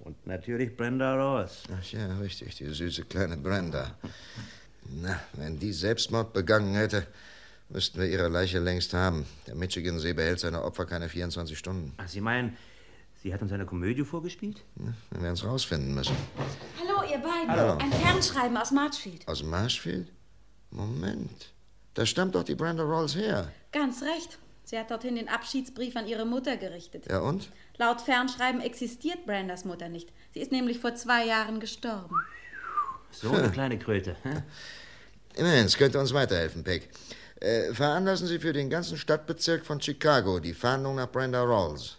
[0.04, 1.62] und natürlich Brenda Ross.
[1.72, 3.96] Ach ja, richtig, die süße kleine Brenda.
[5.02, 7.06] Na, wenn die Selbstmord begangen hätte,
[7.70, 9.26] müssten wir ihre Leiche längst haben.
[9.46, 11.92] Der Michigan-See behält seine Opfer keine 24 Stunden.
[11.96, 12.56] Ach, Sie meinen,
[13.22, 14.62] sie hat uns eine Komödie vorgespielt?
[14.76, 16.16] Ja, wir werden es rausfinden müssen.
[16.78, 17.48] Hallo, ihr beiden.
[17.48, 17.78] Hallo.
[17.78, 19.26] Ein Fernschreiben aus Marchfield.
[19.26, 20.08] Aus Marshfield?
[20.70, 21.52] Moment.
[21.94, 23.50] Da stammt doch die Brenda Rolls her.
[23.72, 24.38] Ganz recht.
[24.64, 27.06] Sie hat dorthin den Abschiedsbrief an ihre Mutter gerichtet.
[27.08, 27.50] Ja und?
[27.76, 30.12] Laut Fernschreiben existiert Brandas Mutter nicht.
[30.32, 32.14] Sie ist nämlich vor zwei Jahren gestorben.
[33.10, 34.16] So eine kleine Kröte.
[34.22, 34.42] hä?
[35.36, 36.88] Immerhin, es könnte uns weiterhelfen, Peck.
[37.40, 41.98] Äh, veranlassen Sie für den ganzen Stadtbezirk von Chicago die Fahndung nach Brenda Rolls.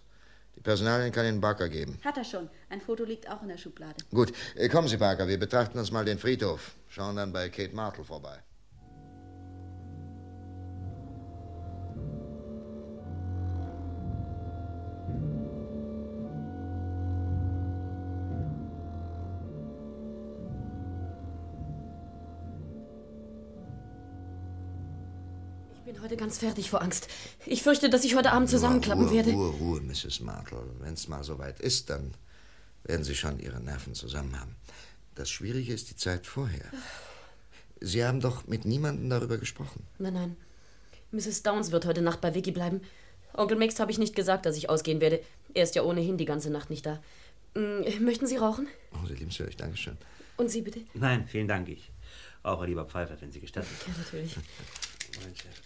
[0.55, 1.99] Die Personalien kann Ihnen Barker geben.
[2.03, 2.49] Hat er schon.
[2.69, 3.95] Ein Foto liegt auch in der Schublade.
[4.11, 6.75] Gut, äh, kommen Sie, Barker, wir betrachten uns mal den Friedhof.
[6.87, 8.39] Schauen dann bei Kate Martle vorbei.
[26.05, 27.07] Heute ganz fertig vor Angst.
[27.47, 29.31] Ich fürchte, dass ich heute Abend zusammenklappen Ruhe, werde.
[29.31, 30.19] Ruhe, Ruhe, Mrs.
[30.19, 30.59] Martle.
[30.79, 32.13] Wenn es mal soweit ist, dann
[32.83, 34.55] werden Sie schon Ihre Nerven zusammen haben.
[35.15, 36.65] Das Schwierige ist die Zeit vorher.
[37.81, 39.83] Sie haben doch mit niemandem darüber gesprochen.
[39.97, 40.37] Nein, nein.
[41.11, 41.41] Mrs.
[41.41, 42.81] Downs wird heute Nacht bei Vicky bleiben.
[43.33, 45.21] Onkel Max habe ich nicht gesagt, dass ich ausgehen werde.
[45.55, 47.01] Er ist ja ohnehin die ganze Nacht nicht da.
[47.55, 48.67] Mm, Möchten Sie rauchen?
[48.93, 49.97] Oh, Sie liebenswürdig, Dankeschön.
[50.37, 50.81] Und Sie bitte?
[50.93, 51.67] Nein, vielen Dank.
[51.67, 51.89] Ich
[52.43, 53.69] rauche lieber Pfeife, wenn Sie gestatten.
[53.87, 54.35] Ja, natürlich.
[55.23, 55.64] Mein Chef.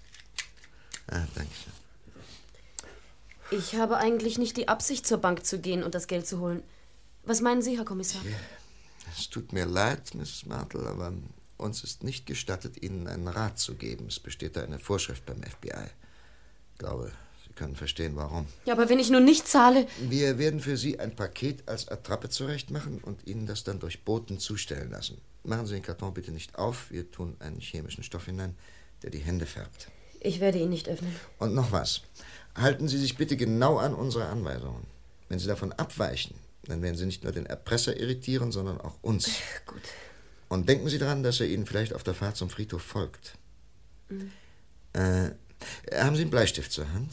[1.12, 1.74] Ah, Dankeschön.
[3.52, 6.62] Ich habe eigentlich nicht die Absicht, zur Bank zu gehen und das Geld zu holen.
[7.24, 8.22] Was meinen Sie, Herr Kommissar?
[9.18, 10.46] Es tut mir leid, Mrs.
[10.46, 11.14] Martle, aber
[11.58, 14.06] uns ist nicht gestattet, Ihnen einen Rat zu geben.
[14.08, 15.90] Es besteht da eine Vorschrift beim FBI.
[16.74, 17.12] Ich glaube,
[17.46, 18.46] Sie können verstehen, warum.
[18.66, 19.88] Ja, aber wenn ich nun nicht zahle.
[20.00, 24.40] Wir werden für Sie ein Paket als Attrappe zurechtmachen und Ihnen das dann durch Boten
[24.40, 25.20] zustellen lassen.
[25.44, 26.92] Machen Sie den Karton bitte nicht auf.
[26.92, 28.56] Wir tun einen chemischen Stoff hinein,
[29.02, 29.90] der die Hände färbt.
[30.20, 31.16] Ich werde ihn nicht öffnen.
[31.38, 32.02] Und noch was.
[32.56, 34.86] Halten Sie sich bitte genau an unsere Anweisungen.
[35.30, 39.30] Wenn Sie davon abweichen, dann werden Sie nicht nur den Erpresser irritieren, sondern auch uns.
[39.66, 39.82] Gut.
[40.50, 43.34] Und denken Sie daran, dass er Ihnen vielleicht auf der Fahrt zum Friedhof folgt.
[44.10, 44.32] Mhm.
[44.94, 45.30] Äh,
[45.94, 47.12] haben Sie einen Bleistift zur Hand?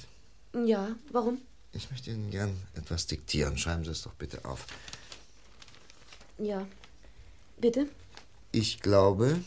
[0.65, 1.39] Ja, warum?
[1.73, 3.59] Ich möchte Ihnen gern etwas diktieren.
[3.59, 4.67] Schreiben Sie es doch bitte auf.
[6.39, 6.67] Ja.
[7.59, 7.87] Bitte?
[8.53, 9.39] Ich glaube,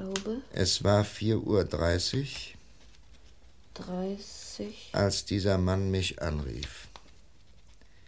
[0.00, 1.64] Glaube es war 4.30 Uhr,
[3.74, 6.88] 30 als dieser Mann mich anrief.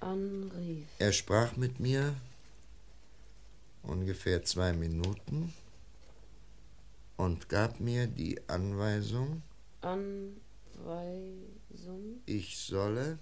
[0.00, 0.86] anrief.
[0.98, 2.14] Er sprach mit mir
[3.82, 5.52] ungefähr zwei Minuten
[7.18, 9.42] und gab mir die Anweisung,
[9.82, 10.40] Anweisung.
[10.84, 12.22] Weisung.
[12.26, 13.18] Ich solle.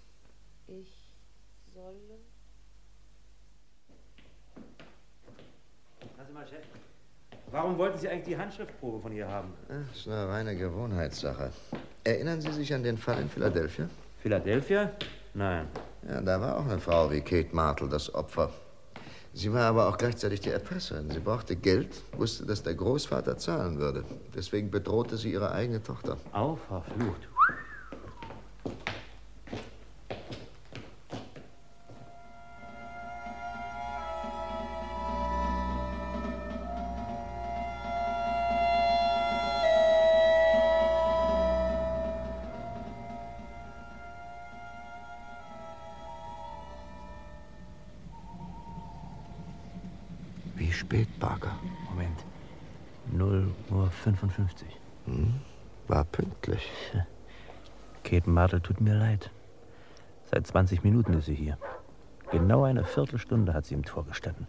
[0.69, 0.93] Ich
[1.75, 2.19] solle.
[6.27, 6.80] Sie mal, Chef.
[7.53, 9.53] Warum wollten Sie eigentlich die Handschriftprobe von ihr haben?
[9.69, 11.51] Das ist eine reine Gewohnheitssache.
[12.05, 13.89] Erinnern Sie sich an den Fall in Philadelphia?
[14.19, 14.91] Philadelphia?
[15.35, 15.67] Nein.
[16.09, 18.51] Ja, da war auch eine Frau wie Kate Martle das Opfer.
[19.33, 21.11] Sie war aber auch gleichzeitig die Erpresserin.
[21.11, 24.05] Sie brauchte Geld, wusste, dass der Großvater zahlen würde.
[24.35, 26.17] Deswegen bedrohte sie ihre eigene Tochter.
[26.33, 27.29] Au, verflucht.
[50.91, 51.57] Spät, Barker?
[51.89, 52.25] Moment.
[53.13, 54.67] 0 Uhr 55.
[55.07, 55.35] Hm,
[55.87, 56.69] war pünktlich.
[58.03, 59.31] Kate Martel tut mir leid.
[60.33, 61.59] Seit 20 Minuten ist sie hier.
[62.33, 64.49] Genau eine Viertelstunde hat sie im Tor gestanden.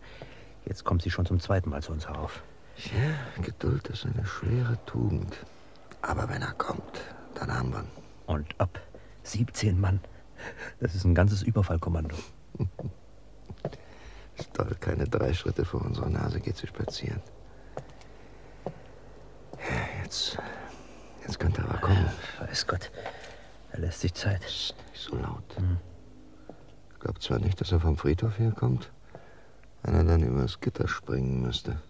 [0.66, 2.42] Jetzt kommt sie schon zum zweiten Mal zu uns herauf.
[2.78, 5.46] Ja, Geduld ist eine schwere Tugend.
[6.02, 7.04] Aber wenn er kommt,
[7.36, 7.88] dann haben wir ihn.
[8.26, 8.80] Und ab
[9.24, 10.00] 17 Mann.
[10.80, 12.16] Das ist ein ganzes Überfallkommando.
[14.62, 17.20] Toll, keine drei Schritte vor unserer Nase geht sie spazieren.
[19.58, 20.38] Ja, jetzt.
[21.24, 22.06] Jetzt könnte er aber kommen.
[22.40, 22.92] Weiß Gott.
[23.72, 24.42] Er lässt sich Zeit.
[24.42, 25.44] Psst, nicht so laut.
[26.94, 28.92] Ich glaube zwar nicht, dass er vom Friedhof herkommt,
[29.82, 31.82] wenn er dann übers Gitter springen müsste.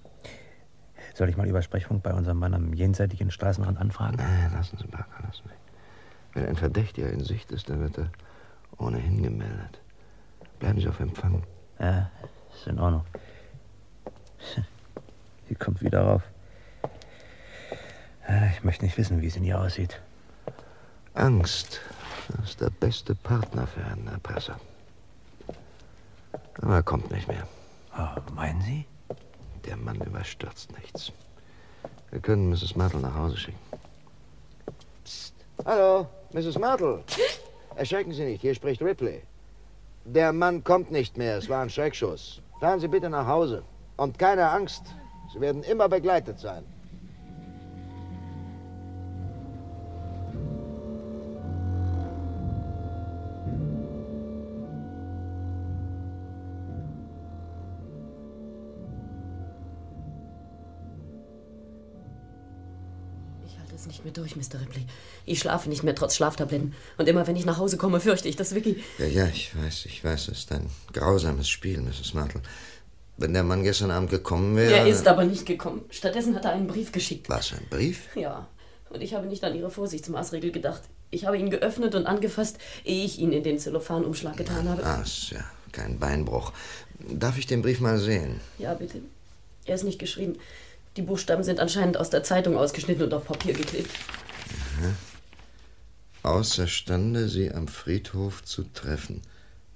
[1.13, 4.15] Soll ich mal über Sprechfunk bei unserem Mann am jenseitigen Straßenrand anfragen?
[4.15, 6.39] Nein, lassen Sie, Barker, lassen Sie.
[6.39, 8.09] Wenn ein Verdächtiger in Sicht ist, dann wird er
[8.77, 9.81] ohnehin gemeldet.
[10.59, 11.43] Bleiben Sie auf Empfang.
[11.79, 12.09] Ja,
[12.55, 13.05] ist in Ordnung.
[15.49, 16.23] Sie kommt wieder rauf.
[18.27, 19.99] Ja, Ich möchte nicht wissen, wie es in ihr aussieht.
[21.13, 21.81] Angst
[22.43, 24.59] ist der beste Partner für einen Erpresser.
[26.61, 27.47] Aber er kommt nicht mehr.
[27.91, 28.85] Ah, meinen Sie?
[29.65, 31.11] Der Mann überstürzt nichts.
[32.09, 32.75] Wir können Mrs.
[32.75, 33.59] Martle nach Hause schicken.
[35.03, 35.33] Psst.
[35.65, 36.57] Hallo, Mrs.
[36.57, 37.03] Martle.
[37.75, 39.21] Erschrecken Sie nicht, hier spricht Ripley.
[40.05, 42.41] Der Mann kommt nicht mehr, es war ein Schreckschuss.
[42.59, 43.63] Fahren Sie bitte nach Hause.
[43.97, 44.83] Und keine Angst,
[45.31, 46.65] Sie werden immer begleitet sein.
[64.21, 64.61] Durch, Mr.
[64.61, 64.85] Ripley.
[65.25, 66.73] Ich schlafe nicht mehr trotz Schlaftabletten.
[66.97, 68.81] Und immer wenn ich nach Hause komme, fürchte ich, dass Vicky.
[68.97, 72.13] Ja, ja, ich weiß, ich weiß, es ist ein grausames Spiel, Mrs.
[72.13, 72.41] Martle.
[73.17, 74.73] Wenn der Mann gestern Abend gekommen wäre...
[74.73, 75.81] Er ist aber nicht gekommen.
[75.89, 77.29] Stattdessen hat er einen Brief geschickt.
[77.29, 78.15] Was, ein Brief?
[78.15, 78.47] Ja.
[78.89, 80.81] Und ich habe nicht an Ihre Vorsichtsmaßregel gedacht.
[81.11, 84.83] Ich habe ihn geöffnet und angefasst, ehe ich ihn in den Zellophanumschlag getan habe.
[84.85, 86.53] Ah, ist ja kein Beinbruch.
[86.99, 88.39] Darf ich den Brief mal sehen?
[88.57, 89.01] Ja, bitte.
[89.65, 90.37] Er ist nicht geschrieben.
[90.97, 93.89] Die Buchstaben sind anscheinend aus der Zeitung ausgeschnitten und auf Papier geklebt.
[94.79, 94.93] Aha.
[96.23, 99.21] Außerstande, Sie am Friedhof zu treffen.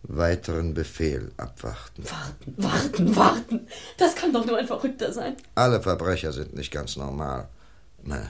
[0.04, 2.04] Weiteren Befehl abwarten.
[2.04, 3.68] Warten, warten, warten.
[3.98, 5.36] Das kann doch nur ein Verrückter sein.
[5.56, 7.48] Alle Verbrecher sind nicht ganz normal.
[8.04, 8.28] Na,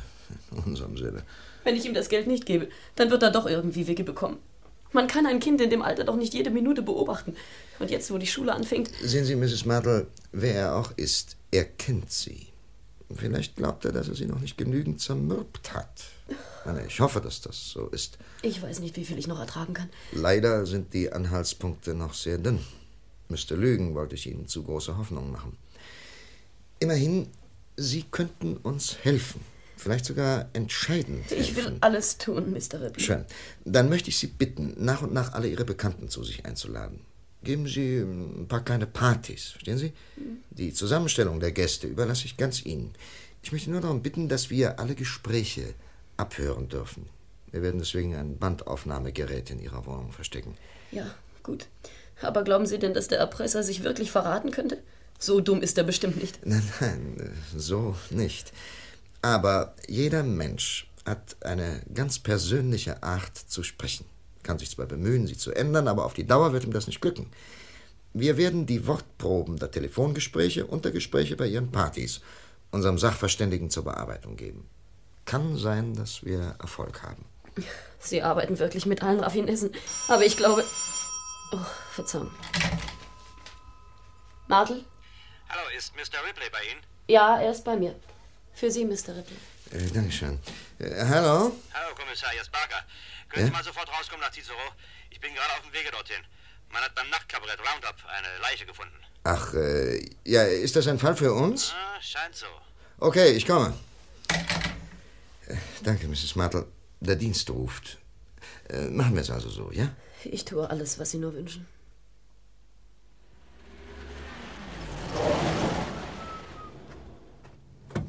[0.51, 1.23] in unserem Sinne.
[1.65, 4.37] Wenn ich ihm das Geld nicht gebe, dann wird er doch irgendwie Wege bekommen.
[4.93, 7.35] Man kann ein Kind in dem Alter doch nicht jede Minute beobachten.
[7.79, 8.91] Und jetzt, wo die Schule anfängt.
[9.01, 9.65] Sehen Sie, Mrs.
[9.65, 12.47] Martle, wer er auch ist, er kennt Sie.
[13.15, 16.05] Vielleicht glaubt er, dass er Sie noch nicht genügend zermürbt hat.
[16.87, 18.17] Ich hoffe, dass das so ist.
[18.41, 19.89] Ich weiß nicht, wie viel ich noch ertragen kann.
[20.11, 22.59] Leider sind die Anhaltspunkte noch sehr dünn.
[23.29, 25.55] Müsste lügen, wollte ich Ihnen zu große Hoffnung machen.
[26.79, 27.27] Immerhin,
[27.77, 29.41] Sie könnten uns helfen.
[29.77, 31.55] Vielleicht sogar entscheidend Ich helfen.
[31.73, 32.81] will alles tun, Mr.
[32.81, 33.03] Ripley.
[33.03, 33.25] Schön.
[33.65, 37.01] Dann möchte ich Sie bitten, nach und nach alle Ihre Bekannten zu sich einzuladen.
[37.45, 39.93] Geben Sie ein paar kleine Partys, verstehen Sie?
[40.49, 42.93] Die Zusammenstellung der Gäste überlasse ich ganz Ihnen.
[43.43, 45.75] Ich möchte nur darum bitten, dass wir alle Gespräche
[46.17, 47.07] abhören dürfen.
[47.51, 50.57] Wir werden deswegen ein Bandaufnahmegerät in Ihrer Wohnung verstecken.
[50.91, 51.05] Ja,
[51.43, 51.67] gut.
[52.21, 54.81] Aber glauben Sie denn, dass der Erpresser sich wirklich verraten könnte?
[55.19, 56.45] So dumm ist er bestimmt nicht.
[56.45, 58.51] Nein, nein, so nicht.
[59.21, 64.05] Aber jeder Mensch hat eine ganz persönliche Art zu sprechen.
[64.45, 67.01] Kann sich zwar bemühen, sie zu ändern, aber auf die Dauer wird ihm das nicht
[67.01, 67.31] glücken.
[68.13, 72.21] Wir werden die Wortproben der Telefongespräche und der Gespräche bei Ihren Partys
[72.69, 74.69] unserem Sachverständigen zur Bearbeitung geben.
[75.25, 77.25] Kann sein, dass wir Erfolg haben.
[77.97, 79.71] Sie arbeiten wirklich mit allen Raffinessen.
[80.09, 80.63] Aber ich glaube.
[81.51, 82.29] Oh, Verzeihung.
[84.47, 84.85] Martel?
[85.49, 86.19] Hallo, ist Mr.
[86.27, 86.81] Ripley bei Ihnen?
[87.07, 87.95] Ja, er ist bei mir.
[88.53, 89.15] Für Sie, Mr.
[89.17, 89.37] Ripley.
[89.71, 90.39] Äh, Dankeschön.
[90.79, 91.51] Äh, hallo?
[91.73, 92.83] Hallo, Kommissar, hier ist Barker.
[93.29, 93.47] Können Ja?
[93.47, 94.57] Sie mal sofort rauskommen nach Cicero?
[95.09, 96.21] Ich bin gerade auf dem Wege dorthin.
[96.71, 98.95] Man hat beim Nachtkabarett Roundup eine Leiche gefunden.
[99.23, 101.73] Ach, äh, ja, ist das ein Fall für uns?
[101.73, 102.45] Ah, scheint so.
[102.99, 103.73] Okay, ich komme.
[105.47, 106.35] Äh, danke, Mrs.
[106.35, 106.65] Martel.
[106.99, 107.97] Der Dienst ruft.
[108.69, 109.89] Äh, machen wir es also so, ja?
[110.23, 111.67] Ich tue alles, was Sie nur wünschen.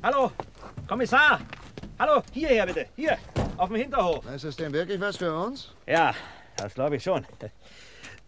[0.02, 0.30] Hallo,
[0.88, 1.40] Kommissar!
[1.98, 3.18] Hallo, hierher bitte, hier,
[3.56, 4.24] auf dem Hinterhof.
[4.32, 5.72] Ist das denn wirklich was für uns?
[5.86, 6.14] Ja,
[6.56, 7.26] das glaube ich schon.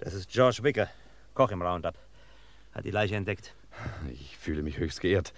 [0.01, 0.89] Das ist George Wicker,
[1.35, 1.95] Koch im Roundup.
[2.73, 3.55] Hat die Leiche entdeckt.
[4.13, 5.33] Ich fühle mich höchst geehrt.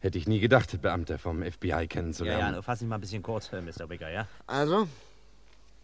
[0.00, 2.40] Hätte ich nie gedacht, Beamter vom FBI Ja, kennenzulernen.
[2.40, 3.88] ja, nur fassen Sie mal ein bisschen kurz, äh, Mr.
[3.88, 4.28] Wicker, ja?
[4.46, 4.86] Also?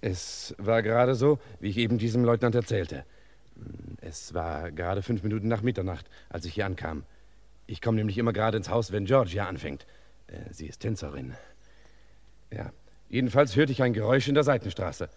[0.02, 3.06] Es war gerade so, wie ich eben diesem Leutnant erzählte.
[4.02, 7.04] Es war gerade fünf Minuten nach Mitternacht, als ich hier ankam.
[7.66, 9.86] Ich komme nämlich immer gerade ins Haus, wenn Georgia anfängt.
[10.32, 11.34] Äh, Sie ist Tänzerin.
[12.50, 12.72] Ja,
[13.08, 15.08] jedenfalls hörte ich ein Geräusch in der Seitenstraße.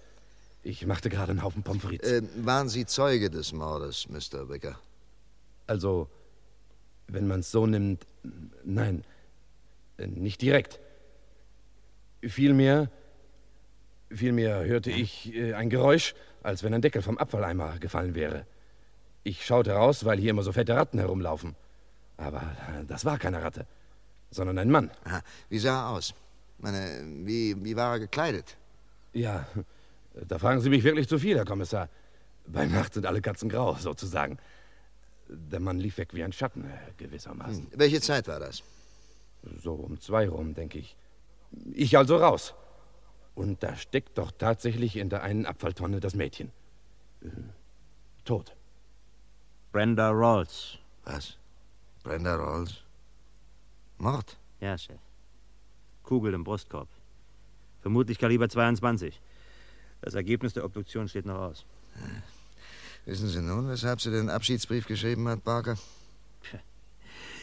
[0.63, 2.11] Ich machte gerade einen Haufen Pommes frites.
[2.11, 4.49] Äh, waren Sie Zeuge des Mordes, Mr.
[4.49, 4.79] Wicker?
[5.67, 6.09] Also,
[7.07, 8.05] wenn man es so nimmt,
[8.63, 9.03] nein,
[9.97, 10.79] nicht direkt.
[12.21, 12.89] Vielmehr,
[14.09, 18.45] vielmehr hörte ich äh, ein Geräusch, als wenn ein Deckel vom Abfalleimer gefallen wäre.
[19.23, 21.55] Ich schaute raus, weil hier immer so fette Ratten herumlaufen.
[22.17, 23.67] Aber äh, das war keine Ratte,
[24.35, 24.91] sondern ein Mann.
[25.05, 25.21] Aha.
[25.49, 26.13] Wie sah er aus?
[26.59, 28.57] Meine, wie, wie war er gekleidet?
[29.13, 29.47] Ja,
[30.13, 31.89] da fragen Sie mich wirklich zu viel, Herr Kommissar.
[32.47, 34.37] Bei Nacht sind alle Katzen grau, sozusagen.
[35.27, 37.67] Der Mann lief weg wie ein Schatten, äh, gewissermaßen.
[37.75, 38.61] Welche Zeit war das?
[39.63, 40.95] So um zwei rum, denke ich.
[41.73, 42.53] Ich also raus.
[43.33, 46.51] Und da steckt doch tatsächlich in der einen Abfalltonne das Mädchen.
[47.21, 47.29] Äh,
[48.23, 48.55] tot.
[49.71, 50.77] Brenda Rawls.
[51.03, 51.37] Was?
[52.03, 52.84] Brenda Rawls?
[53.97, 54.37] Mord?
[54.59, 54.99] Ja, Chef.
[56.03, 56.87] Kugel im Brustkorb.
[57.81, 59.19] Vermutlich Kaliber 22.
[60.01, 61.65] Das Ergebnis der Obduktion steht noch aus.
[63.05, 65.77] Wissen Sie nun, weshalb sie den Abschiedsbrief geschrieben hat, Barker?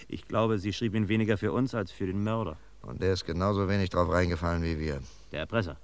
[0.08, 2.58] Ich glaube, sie schrieb ihn weniger für uns als für den Mörder.
[2.82, 5.00] Und der ist genauso wenig drauf reingefallen wie wir.
[5.30, 5.76] Der Erpresser.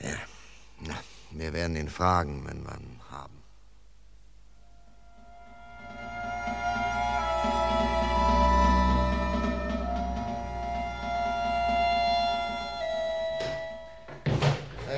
[0.00, 0.16] Ja.
[0.80, 0.94] Na,
[1.30, 2.78] wir werden ihn fragen, wenn wir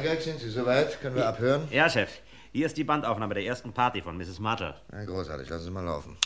[0.05, 1.01] Geig, sind Sie soweit?
[1.01, 1.67] Können wir abhören?
[1.71, 2.21] Ja, Chef.
[2.53, 4.39] Hier ist die Bandaufnahme der ersten Party von Mrs.
[4.39, 4.75] Martle.
[4.93, 6.19] Ja, großartig, lassen Sie mal laufen.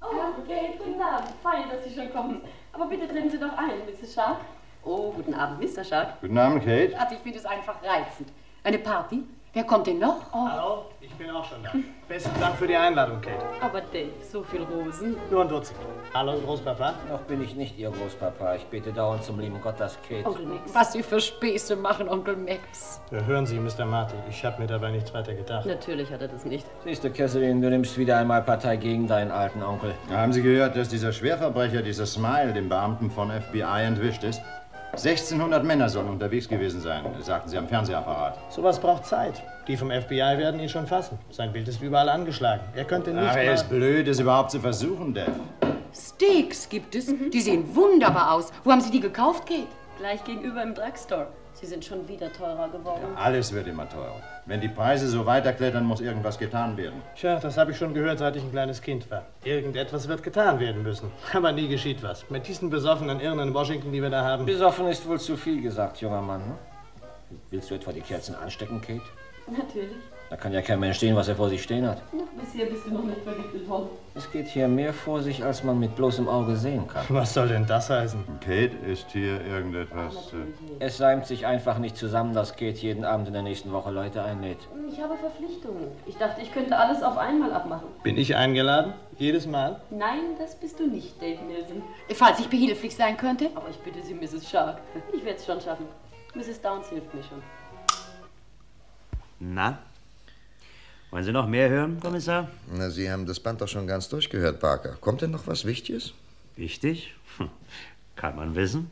[0.00, 0.06] Oh,
[0.46, 1.30] Kate, guten Abend.
[1.42, 2.42] Fein, dass Sie schon kommen.
[2.72, 4.14] Aber bitte treten Sie doch ein, Mrs.
[4.14, 4.38] Shark.
[4.84, 5.82] Oh, guten Abend, Mr.
[5.82, 6.20] Shark.
[6.20, 6.96] Guten Abend, Kate.
[6.96, 8.28] Also ich finde es einfach reizend.
[8.62, 9.24] Eine Party?
[9.56, 10.16] Wer kommt denn noch?
[10.34, 10.46] Oh.
[10.50, 11.70] Hallo, ich bin auch schon da.
[12.06, 13.42] Besten Dank für die Einladung, Kate.
[13.62, 15.16] Aber Dave, so viel Rosen.
[15.30, 15.78] Nur ein Dutzend.
[16.12, 16.92] Hallo, Großpapa.
[17.10, 18.56] Noch bin ich nicht Ihr Großpapa.
[18.56, 20.26] Ich bete dauernd zum lieben Gott, dass Kate...
[20.26, 20.74] Onkel Max.
[20.74, 23.00] Was Sie für Späße machen, Onkel Max.
[23.10, 23.86] Ja, hören Sie, Mr.
[23.86, 25.64] Martel, ich habe mir dabei nichts weiter gedacht.
[25.64, 26.66] Natürlich hat er das nicht.
[26.84, 29.94] Siehst du, Kesselin, du nimmst wieder einmal Partei gegen deinen alten Onkel.
[30.10, 34.42] Haben Sie gehört, dass dieser Schwerverbrecher, dieser Smile, dem Beamten von FBI entwischt ist?
[34.96, 38.38] 1600 Männer sollen unterwegs gewesen sein, sagten Sie am Fernsehapparat.
[38.50, 39.42] Sowas braucht Zeit.
[39.68, 41.18] Die vom FBI werden ihn schon fassen.
[41.30, 42.62] Sein Bild ist überall angeschlagen.
[42.74, 45.32] Er könnte nicht Ach, er ist blöd, es überhaupt zu versuchen, Dave.
[45.94, 47.06] Steaks gibt es.
[47.06, 48.50] Die sehen wunderbar aus.
[48.64, 49.66] Wo haben Sie die gekauft, Kate?
[49.98, 51.28] Gleich gegenüber im Drugstore.
[51.58, 53.16] Sie sind schon wieder teurer geworden.
[53.16, 54.20] Alles wird immer teurer.
[54.44, 57.00] Wenn die Preise so weiterklettern, muss irgendwas getan werden.
[57.16, 59.24] Tja, das habe ich schon gehört, seit ich ein kleines Kind war.
[59.42, 61.10] Irgendetwas wird getan werden müssen.
[61.32, 62.28] Aber nie geschieht was.
[62.28, 64.44] Mit diesen besoffenen Irren in Washington, die wir da haben.
[64.44, 66.44] Besoffen ist wohl zu viel gesagt, junger Mann.
[66.44, 67.40] Hm?
[67.50, 69.00] Willst du etwa die Kerzen anstecken, Kate?
[69.46, 69.96] Natürlich.
[70.28, 72.02] Da kann ja kein Mensch stehen, was er vor sich stehen hat.
[72.38, 73.88] Bisher bist du noch nicht vergiftet worden.
[74.14, 77.04] Es geht hier mehr vor sich, als man mit bloßem Auge sehen kann.
[77.10, 78.24] Was soll denn das heißen?
[78.40, 80.32] Kate, ist hier irgendetwas...
[80.32, 83.90] Äh Es reimt sich einfach nicht zusammen, dass Kate jeden Abend in der nächsten Woche
[83.90, 84.58] Leute einlädt.
[84.90, 85.88] Ich habe Verpflichtungen.
[86.06, 87.86] Ich dachte, ich könnte alles auf einmal abmachen.
[88.02, 88.94] Bin ich eingeladen?
[89.18, 89.80] Jedes Mal?
[89.90, 91.82] Nein, das bist du nicht, Dave Nielsen.
[92.14, 93.50] Falls ich behilflich sein könnte?
[93.54, 94.48] Aber ich bitte Sie, Mrs.
[94.50, 94.78] Shark.
[95.12, 95.86] Ich werde es schon schaffen.
[96.34, 96.60] Mrs.
[96.60, 97.42] Downs hilft mir schon.
[99.38, 99.78] Na?
[101.10, 102.48] Wollen Sie noch mehr hören, Kommissar?
[102.72, 104.96] Na, Sie haben das Band doch schon ganz durchgehört, Barker.
[105.00, 106.12] Kommt denn noch was Wichtiges?
[106.56, 107.14] Wichtig?
[107.38, 107.48] Hm,
[108.16, 108.90] Kann man wissen.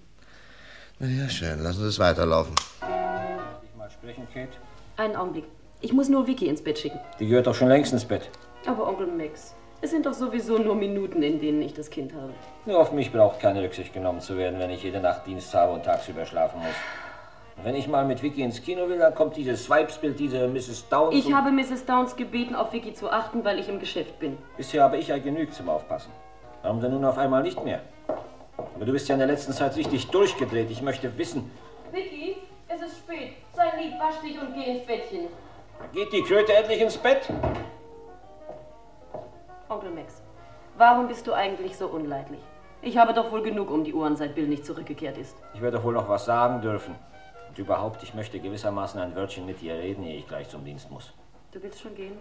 [1.00, 1.60] Na ja, schön.
[1.62, 2.54] Lassen Sie es weiterlaufen.
[2.82, 4.52] Ich mal sprechen, Kate?
[4.96, 5.44] Einen Augenblick.
[5.80, 7.00] Ich muss nur Vicky ins Bett schicken.
[7.18, 8.30] Die gehört doch schon längst ins Bett.
[8.66, 12.32] Aber Onkel Max, es sind doch sowieso nur Minuten, in denen ich das Kind habe.
[12.64, 15.72] Nur auf mich braucht keine Rücksicht genommen zu werden, wenn ich jede Nacht Dienst habe
[15.72, 16.74] und tagsüber schlafen muss.
[17.62, 20.88] Wenn ich mal mit Vicky ins Kino will, dann kommt dieses Weibsbild, diese Mrs.
[20.88, 21.14] Downs.
[21.14, 21.86] Ich habe Mrs.
[21.86, 24.36] Downs gebeten, auf Vicky zu achten, weil ich im Geschäft bin.
[24.56, 26.10] Bisher habe ich ja genügt zum Aufpassen.
[26.62, 27.80] Warum denn nun auf einmal nicht mehr?
[28.56, 30.70] Aber du bist ja in der letzten Zeit richtig durchgedreht.
[30.70, 31.50] Ich möchte wissen,
[31.92, 32.36] Vicky,
[32.68, 33.32] es ist spät.
[33.54, 35.28] Sei lieb, wasch dich und geh ins Bettchen.
[35.92, 37.28] geht die Kröte endlich ins Bett?
[39.68, 40.22] Onkel Max,
[40.76, 42.40] warum bist du eigentlich so unleidlich?
[42.82, 45.36] Ich habe doch wohl genug um die Ohren, seit Bill nicht zurückgekehrt ist.
[45.54, 46.94] Ich werde wohl noch was sagen dürfen.
[47.54, 50.90] Und überhaupt, ich möchte gewissermaßen ein Wörtchen mit dir reden, ehe ich gleich zum Dienst
[50.90, 51.12] muss.
[51.52, 52.18] Du willst schon gehen?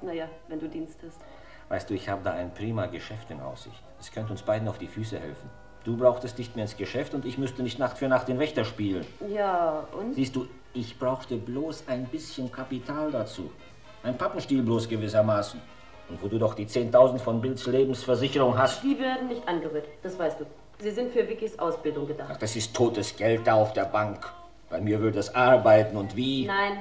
[0.00, 1.20] Naja, wenn du Dienst hast.
[1.68, 3.82] Weißt du, ich habe da ein prima Geschäft in Aussicht.
[4.00, 5.50] Es könnte uns beiden auf die Füße helfen.
[5.84, 8.64] Du brauchtest nicht mehr ins Geschäft und ich müsste nicht Nacht für Nacht den Wächter
[8.64, 9.04] spielen.
[9.28, 10.14] Ja, und?
[10.14, 13.50] Siehst du, ich brauchte bloß ein bisschen Kapital dazu.
[14.02, 15.60] Ein Pappenstiel bloß gewissermaßen.
[16.08, 18.82] Und wo du doch die 10.000 von Bills Lebensversicherung hast.
[18.82, 20.46] Die werden nicht angerührt, das weißt du.
[20.78, 22.30] Sie sind für Vickys Ausbildung gedacht.
[22.32, 24.32] Ach, das ist totes Geld da auf der Bank.
[24.72, 26.46] Bei mir würde es arbeiten und wie?
[26.46, 26.78] Nein,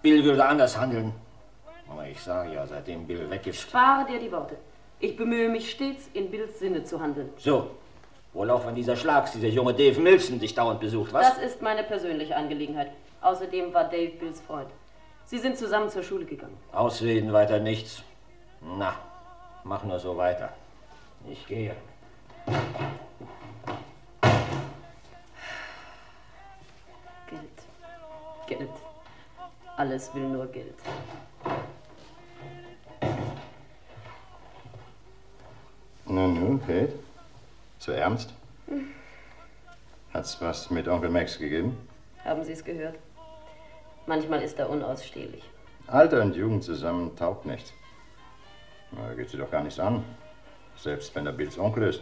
[0.00, 1.12] Bill würde anders handeln.
[1.90, 3.62] Aber ich sage ja, seitdem Bill weg ist.
[3.62, 4.56] spare dir die Worte.
[5.00, 7.30] Ich bemühe mich stets, in Bills Sinne zu handeln.
[7.36, 7.72] So,
[8.32, 11.34] wohl auch wenn dieser Schlags, dieser junge Dave Milson dich dauernd besucht, was?
[11.34, 12.92] Das ist meine persönliche Angelegenheit.
[13.22, 14.70] Außerdem war Dave Bills Freund.
[15.24, 16.56] Sie sind zusammen zur Schule gegangen.
[16.70, 18.04] Ausreden weiter nichts.
[18.60, 18.94] Na,
[19.64, 20.50] mach nur so weiter.
[21.28, 21.74] Ich gehe.
[28.48, 28.70] Geld.
[29.76, 30.74] Alles will nur Geld.
[36.06, 36.94] Na nun, Kate.
[37.78, 38.32] So ernst?
[40.12, 41.76] Hat's was mit Onkel Max gegeben?
[42.24, 42.96] Haben Sie es gehört?
[44.06, 45.44] Manchmal ist er unausstehlich.
[45.86, 47.72] Alter und Jugend zusammen taugt nichts.
[48.90, 50.02] Na, geht sie doch gar nichts an.
[50.76, 52.00] Selbst wenn er Bills Onkel ist.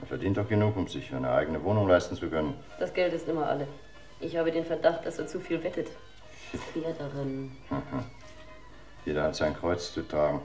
[0.00, 2.54] Er verdient doch genug, um sich eine eigene Wohnung leisten zu können.
[2.78, 3.66] Das Geld ist immer alle.
[4.20, 5.88] Ich habe den Verdacht, dass er zu viel wettet.
[6.72, 7.52] Pferderin.
[9.04, 10.40] Jeder hat sein Kreuz zu tragen.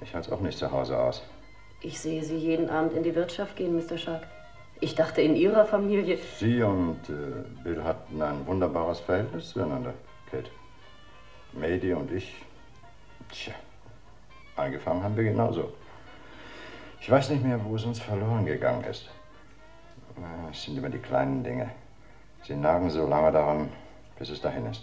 [0.00, 1.22] Ich halte es auch nicht zu Hause aus.
[1.82, 3.96] Ich sehe Sie jeden Abend in die Wirtschaft gehen, Mr.
[3.96, 4.26] Shark.
[4.80, 6.18] Ich dachte, in Ihrer Familie.
[6.38, 9.94] Sie und äh, Bill hatten ein wunderbares Verhältnis zueinander,
[10.30, 10.50] Kate.
[11.52, 12.34] Mady und ich.
[13.30, 13.54] Tja,
[14.56, 15.72] angefangen haben wir genauso.
[17.00, 19.08] Ich weiß nicht mehr, wo es uns verloren gegangen ist.
[20.16, 21.70] Äh, Es sind immer die kleinen Dinge.
[22.42, 23.68] Sie nagen so lange daran,
[24.18, 24.82] bis es dahin ist.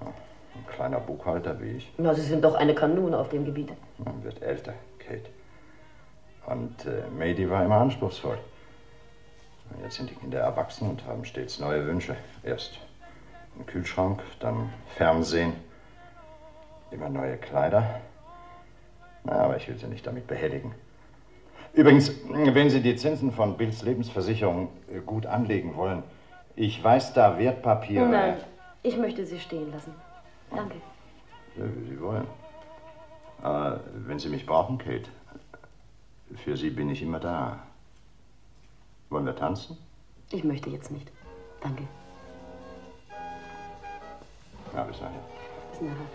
[0.00, 1.92] Ja, Ein kleiner Buchhalter wie ich.
[1.98, 3.72] Na, Sie sind doch eine Kanone auf dem Gebiet.
[3.98, 5.28] Man wird älter, Kate.
[6.46, 8.38] Und äh, Mady war immer anspruchsvoll.
[9.82, 12.16] Jetzt sind die Kinder erwachsen und haben stets neue Wünsche.
[12.42, 12.78] Erst
[13.58, 15.54] ein Kühlschrank, dann Fernsehen,
[16.90, 18.00] immer neue Kleider.
[19.24, 20.74] Na, aber ich will sie nicht damit behelligen.
[21.74, 26.02] Übrigens, wenn Sie die Zinsen von Bills Lebensversicherung äh, gut anlegen wollen,
[26.56, 28.08] ich weiß da Wertpapiere.
[28.08, 28.36] Nein,
[28.82, 29.94] ich möchte Sie stehen lassen.
[30.54, 30.76] Danke.
[31.56, 32.26] Ja, wie Sie wollen.
[33.42, 35.08] Aber wenn Sie mich brauchen, Kate,
[36.36, 37.58] für Sie bin ich immer da.
[39.10, 39.76] Wollen wir tanzen?
[40.30, 41.10] Ich möchte jetzt nicht.
[41.60, 41.82] Danke.
[44.74, 45.20] Ja, bis nachher.
[45.72, 46.06] Bis nachher.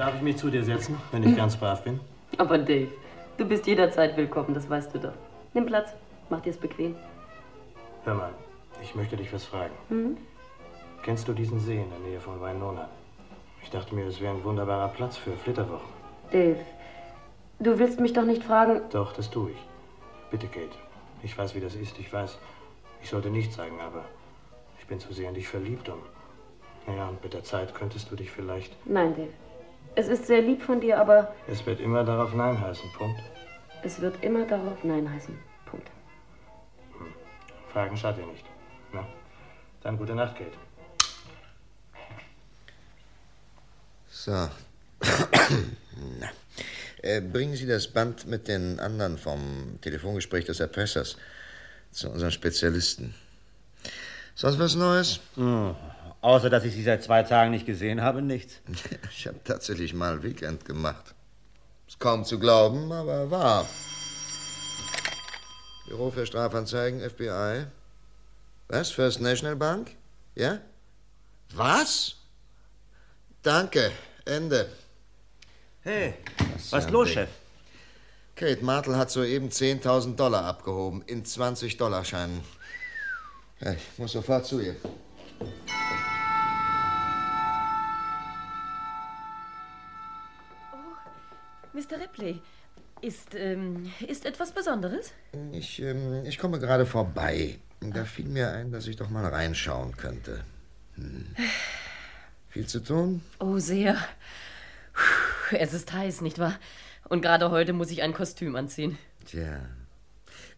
[0.00, 2.00] Darf ich mich zu dir setzen, wenn ich ganz brav bin?
[2.38, 2.88] Aber Dave,
[3.36, 5.12] du bist jederzeit willkommen, das weißt du doch.
[5.52, 5.92] Nimm Platz,
[6.30, 6.96] mach dir es bequem.
[8.04, 8.30] Hör mal,
[8.82, 9.74] ich möchte dich was fragen.
[9.90, 10.16] Hm?
[11.02, 12.88] Kennst du diesen See in der Nähe von Weinona?
[13.62, 15.90] Ich dachte mir, es wäre ein wunderbarer Platz für Flitterwochen.
[16.32, 16.56] Dave,
[17.58, 18.80] du willst mich doch nicht fragen.
[18.92, 19.68] Doch, das tue ich.
[20.30, 20.78] Bitte, Kate.
[21.22, 21.98] Ich weiß, wie das ist.
[21.98, 22.38] Ich weiß,
[23.02, 24.06] ich sollte nichts sagen, aber
[24.78, 26.00] ich bin zu sehr in dich verliebt und.
[26.86, 28.74] Naja, und mit der Zeit könntest du dich vielleicht.
[28.86, 29.28] Nein, Dave.
[29.94, 33.20] Es ist sehr lieb von dir, aber Es wird immer darauf Nein heißen, Punkt.
[33.82, 35.36] es wird immer darauf Nein heißen.
[35.66, 35.88] Punkt.
[37.72, 38.44] Fragen schadet ja nicht.
[38.92, 39.06] Na,
[39.82, 40.50] dann gute Nacht, Kate.
[44.08, 44.32] So.
[46.20, 46.30] Na.
[47.02, 51.16] Äh, bringen Sie das Band mit den anderen vom Telefongespräch des Erpressers
[51.92, 53.14] zu unserem Spezialisten.
[54.34, 55.20] Sonst was Neues?
[55.36, 55.74] Hm.
[56.22, 58.60] Außer, dass ich Sie seit zwei Tagen nicht gesehen habe, nichts.
[59.10, 61.14] Ich habe tatsächlich mal Weekend gemacht.
[61.88, 63.66] Ist kaum zu glauben, aber wahr.
[65.88, 67.66] Büro für Strafanzeigen, FBI.
[68.68, 68.90] Was?
[68.90, 69.96] First National Bank?
[70.34, 70.60] Ja?
[71.54, 72.16] Was?
[73.42, 73.90] Danke.
[74.24, 74.68] Ende.
[75.82, 76.14] Hey,
[76.54, 77.08] was ja ist los.
[77.08, 77.28] Chef?
[78.36, 82.40] Kate Martel hat soeben 10.000 Dollar abgehoben in 20-Dollarscheinen.
[83.60, 84.76] Ja, ich muss sofort zu ihr.
[92.20, 92.40] Ripley,
[93.00, 95.12] Ist, ähm, ist etwas Besonderes?
[95.52, 97.58] Ich, ähm, ich komme gerade vorbei.
[97.80, 100.44] Da fiel mir ein, dass ich doch mal reinschauen könnte.
[100.96, 101.34] Hm.
[102.50, 103.22] Viel zu tun?
[103.38, 103.94] Oh, sehr.
[104.92, 106.58] Puh, Es ist heiß, nicht wahr?
[107.08, 108.98] Und gerade heute muss ich ein Kostüm anziehen.
[109.24, 109.60] Tja.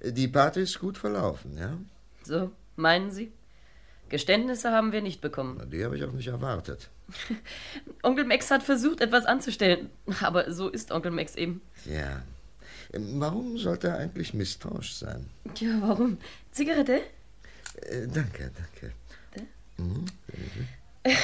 [0.02, 1.78] Die Party ist gut verlaufen, ja?
[2.24, 3.30] So, meinen Sie?
[4.08, 5.70] Geständnisse haben wir nicht bekommen.
[5.70, 6.90] Die habe ich auch nicht erwartet.
[8.02, 9.90] Onkel Max hat versucht, etwas anzustellen.
[10.20, 11.60] Aber so ist Onkel Max eben.
[11.84, 12.22] Ja.
[12.92, 15.28] Ähm, Warum sollte er eigentlich misstrauisch sein?
[15.54, 16.18] Tja, warum?
[16.50, 17.00] Zigarette?
[17.76, 18.92] Äh, danke, danke.
[19.78, 20.06] Mhm.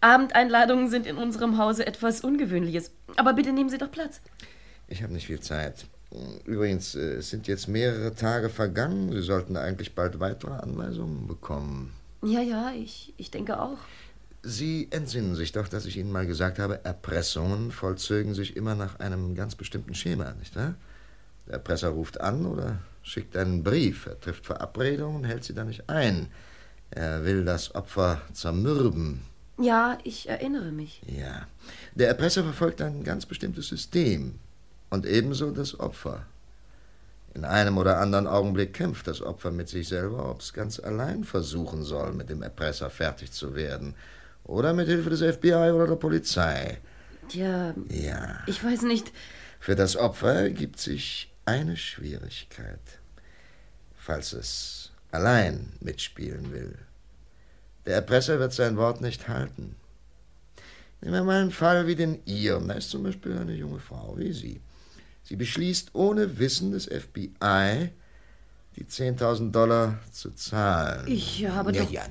[0.00, 2.90] Abendeinladungen sind in unserem Hause etwas Ungewöhnliches.
[3.16, 4.20] Aber bitte nehmen Sie doch Platz.
[4.88, 5.86] Ich habe nicht viel Zeit.
[6.44, 9.12] Übrigens, äh, es sind jetzt mehrere Tage vergangen.
[9.12, 11.92] Sie sollten eigentlich bald weitere Anweisungen bekommen.
[12.22, 13.78] Ja, ja, ich, ich denke auch.
[14.48, 19.00] Sie entsinnen sich doch, dass ich Ihnen mal gesagt habe, Erpressungen vollzögen sich immer nach
[19.00, 20.74] einem ganz bestimmten Schema, nicht wahr?
[21.48, 24.06] Der Erpresser ruft an oder schickt einen Brief.
[24.06, 26.28] Er trifft Verabredungen und hält sie dann nicht ein.
[26.90, 29.22] Er will das Opfer zermürben.
[29.58, 31.02] Ja, ich erinnere mich.
[31.06, 31.48] Ja.
[31.96, 34.38] Der Erpresser verfolgt ein ganz bestimmtes System.
[34.90, 36.24] Und ebenso das Opfer.
[37.34, 41.24] In einem oder anderen Augenblick kämpft das Opfer mit sich selber, ob es ganz allein
[41.24, 43.96] versuchen soll, mit dem Erpresser fertig zu werden.
[44.46, 46.78] Oder mit Hilfe des FBI oder der Polizei.
[47.28, 48.38] Tja, Ja.
[48.46, 49.12] ich weiß nicht.
[49.58, 52.78] Für das Opfer ergibt sich eine Schwierigkeit.
[53.96, 56.78] Falls es allein mitspielen will.
[57.86, 59.74] Der Erpresser wird sein Wort nicht halten.
[61.00, 62.68] Nehmen wir mal einen Fall wie den Ihren.
[62.68, 64.60] Da ist zum Beispiel eine junge Frau wie Sie.
[65.24, 67.90] Sie beschließt ohne Wissen des FBI,
[68.76, 71.04] die 10.000 Dollar zu zahlen.
[71.08, 72.06] Ich habe ja, doch- Ja,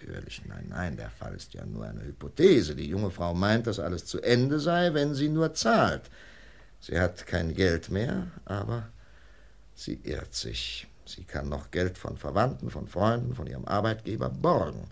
[0.00, 0.42] natürlich.
[0.46, 2.74] Nein, nein, der Fall ist ja nur eine Hypothese.
[2.74, 6.02] Die junge Frau meint, dass alles zu Ende sei, wenn sie nur zahlt.
[6.80, 8.88] Sie hat kein Geld mehr, aber
[9.74, 10.86] sie irrt sich.
[11.04, 14.88] Sie kann noch Geld von Verwandten, von Freunden, von ihrem Arbeitgeber borgen.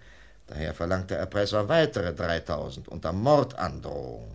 [0.47, 4.33] Daher verlangt der Erpresser weitere 3000 unter Mordandrohung.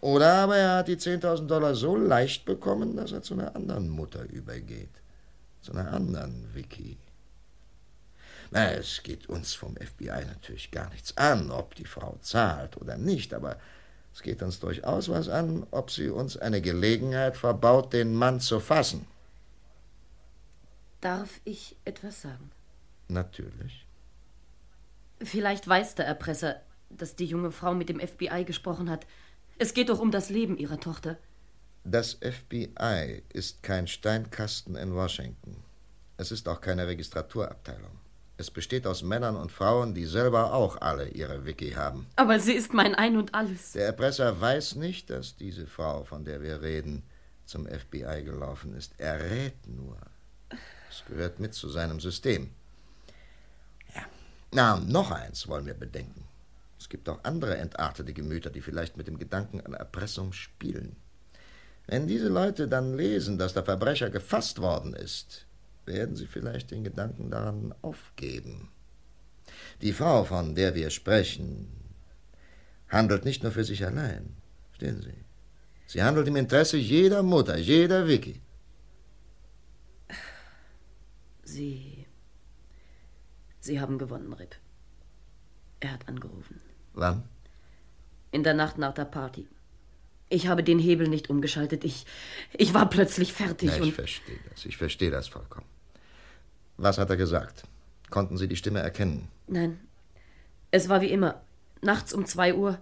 [0.00, 3.88] Oder aber er hat die 10.000 Dollar so leicht bekommen, dass er zu einer anderen
[3.88, 4.90] Mutter übergeht.
[5.60, 6.98] Zu einer anderen Vicky.
[8.52, 12.98] Na, es geht uns vom FBI natürlich gar nichts an, ob die Frau zahlt oder
[12.98, 13.56] nicht, aber
[14.12, 18.60] es geht uns durchaus was an, ob sie uns eine Gelegenheit verbaut, den Mann zu
[18.60, 19.06] fassen.
[21.00, 22.50] Darf ich etwas sagen?
[23.08, 23.86] Natürlich.
[25.22, 29.06] Vielleicht weiß der Erpresser, dass die junge Frau mit dem FBI gesprochen hat.
[29.56, 31.16] Es geht doch um das Leben ihrer Tochter.
[31.84, 35.56] Das FBI ist kein Steinkasten in Washington.
[36.18, 38.01] Es ist auch keine Registraturabteilung.
[38.42, 42.08] Es besteht aus Männern und Frauen, die selber auch alle ihre Wiki haben.
[42.16, 43.70] Aber sie ist mein Ein und Alles.
[43.70, 47.04] Der Erpresser weiß nicht, dass diese Frau, von der wir reden,
[47.46, 48.94] zum FBI gelaufen ist.
[48.98, 49.96] Er rät nur.
[50.90, 52.50] Es gehört mit zu seinem System.
[53.94, 54.02] Ja.
[54.50, 56.24] Na, noch eins wollen wir bedenken.
[56.80, 60.96] Es gibt auch andere entartete Gemüter, die vielleicht mit dem Gedanken an Erpressung spielen.
[61.86, 65.46] Wenn diese Leute dann lesen, dass der Verbrecher gefasst worden ist,
[65.86, 68.70] werden sie vielleicht den Gedanken daran aufgeben.
[69.80, 71.68] Die Frau, von der wir sprechen,
[72.88, 74.36] handelt nicht nur für sich allein.
[74.68, 75.24] Verstehen Sie?
[75.86, 78.40] Sie handelt im Interesse jeder Mutter, jeder Vicky.
[81.42, 82.06] Sie.
[83.60, 84.56] Sie haben gewonnen, Rip.
[85.80, 86.60] Er hat angerufen.
[86.94, 87.24] Wann?
[88.30, 89.48] In der Nacht nach der Party.
[90.32, 91.84] Ich habe den Hebel nicht umgeschaltet.
[91.84, 92.06] Ich.
[92.56, 93.92] Ich war plötzlich fertig Ja, ich und.
[93.92, 94.64] verstehe das.
[94.64, 95.66] Ich verstehe das vollkommen.
[96.78, 97.64] Was hat er gesagt?
[98.08, 99.28] Konnten Sie die Stimme erkennen?
[99.46, 99.78] Nein.
[100.70, 101.42] Es war wie immer.
[101.82, 102.80] Nachts um zwei Uhr.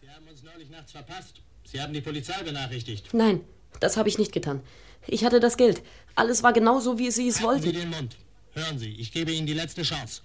[0.00, 1.40] Sie haben uns neulich nachts verpasst.
[1.64, 3.12] Sie haben die Polizei benachrichtigt.
[3.12, 3.40] Nein,
[3.80, 4.60] das habe ich nicht getan.
[5.08, 5.82] Ich hatte das Geld.
[6.14, 7.80] Alles war genau so, wie Sie es Halten Sie wollten.
[7.80, 8.16] den Mund.
[8.52, 10.22] Hören Sie, ich gebe Ihnen die letzte Chance.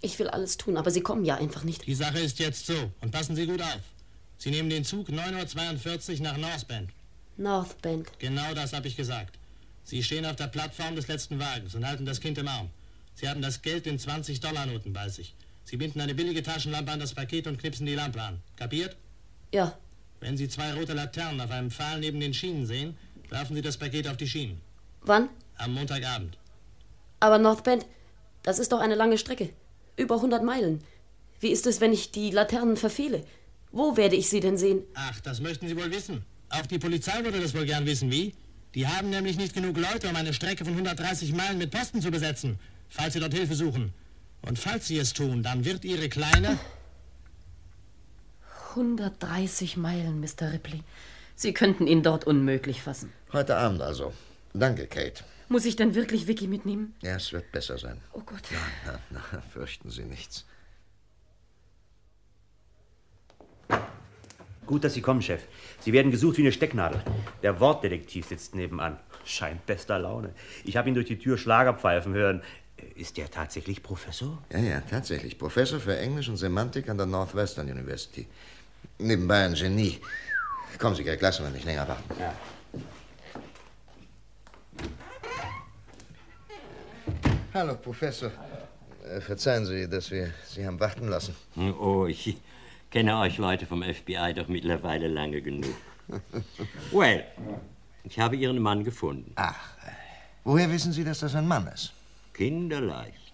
[0.00, 1.86] Ich will alles tun, aber Sie kommen ja einfach nicht.
[1.86, 2.90] Die Sache ist jetzt so.
[3.02, 3.80] Und passen Sie gut auf.
[4.38, 6.90] Sie nehmen den Zug 9.42 Uhr nach North Bend.
[7.36, 8.10] North Bend.
[8.18, 9.38] Genau das habe ich gesagt.
[9.84, 12.70] Sie stehen auf der Plattform des letzten Wagens und halten das Kind im Arm.
[13.14, 15.34] Sie haben das Geld in 20-Dollar-Noten bei sich.
[15.64, 18.40] Sie binden eine billige Taschenlampe an das Paket und knipsen die Lampe an.
[18.56, 18.96] Kapiert?
[19.52, 19.76] Ja.
[20.20, 22.96] Wenn Sie zwei rote Laternen auf einem Pfahl neben den Schienen sehen,
[23.30, 24.60] werfen Sie das Paket auf die Schienen.
[25.02, 25.28] Wann?
[25.56, 26.36] Am Montagabend.
[27.20, 27.86] Aber North Bend,
[28.42, 29.50] das ist doch eine lange Strecke.
[29.96, 30.84] Über 100 Meilen.
[31.40, 33.24] Wie ist es, wenn ich die Laternen verfehle?
[33.72, 34.82] Wo werde ich sie denn sehen?
[34.94, 36.24] Ach, das möchten Sie wohl wissen.
[36.48, 38.10] Auch die Polizei würde das wohl gern wissen.
[38.10, 38.34] Wie?
[38.74, 42.10] Die haben nämlich nicht genug Leute, um eine Strecke von 130 Meilen mit Posten zu
[42.10, 42.58] besetzen,
[42.88, 43.92] falls Sie dort Hilfe suchen.
[44.42, 46.58] Und falls Sie es tun, dann wird Ihre kleine...
[48.70, 50.52] 130 Meilen, Mr.
[50.52, 50.82] Ripley.
[51.34, 53.12] Sie könnten ihn dort unmöglich fassen.
[53.32, 54.12] Heute Abend also.
[54.52, 55.24] Danke, Kate.
[55.48, 56.94] Muss ich denn wirklich Vicky mitnehmen?
[57.02, 58.00] Ja, es wird besser sein.
[58.12, 58.42] Oh Gott.
[58.84, 60.44] Na, na, na, fürchten Sie nichts.
[64.66, 65.42] Gut, dass Sie kommen, Chef.
[65.80, 67.00] Sie werden gesucht wie eine Stecknadel.
[67.42, 68.98] Der Wortdetektiv sitzt nebenan.
[69.24, 70.30] Scheint bester Laune.
[70.64, 72.42] Ich habe ihn durch die Tür Schlager pfeifen hören.
[72.94, 74.38] Ist der tatsächlich Professor?
[74.52, 75.38] Ja, ja, tatsächlich.
[75.38, 78.26] Professor für Englisch und Semantik an der Northwestern University.
[78.98, 80.00] Nebenbei ein Genie.
[80.78, 82.04] Kommen Sie, Greg, lassen wir nicht länger warten.
[82.20, 82.34] Ja.
[87.54, 88.30] Hallo, Professor.
[89.08, 91.34] Äh, verzeihen Sie, dass wir Sie haben warten lassen.
[91.80, 92.36] Oh, ich
[92.90, 95.74] kenne euch Leute vom FBI doch mittlerweile lange genug.
[96.92, 97.24] Well,
[98.04, 99.32] ich habe Ihren Mann gefunden.
[99.34, 99.76] Ach,
[100.44, 101.92] woher wissen Sie, dass das ein Mann ist?
[102.32, 103.32] Kinderleicht.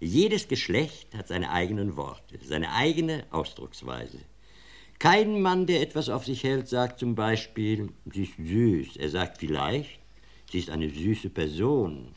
[0.00, 4.18] Jedes Geschlecht hat seine eigenen Worte, seine eigene Ausdrucksweise.
[4.98, 8.96] Kein Mann, der etwas auf sich hält, sagt zum Beispiel, sie ist süß.
[8.96, 10.00] Er sagt vielleicht,
[10.50, 12.08] sie ist eine süße Person.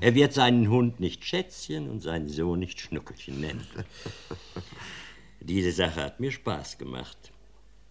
[0.00, 3.66] Er wird seinen Hund nicht Schätzchen und seinen Sohn nicht Schnuckelchen nennen.
[5.40, 7.32] Diese Sache hat mir Spaß gemacht.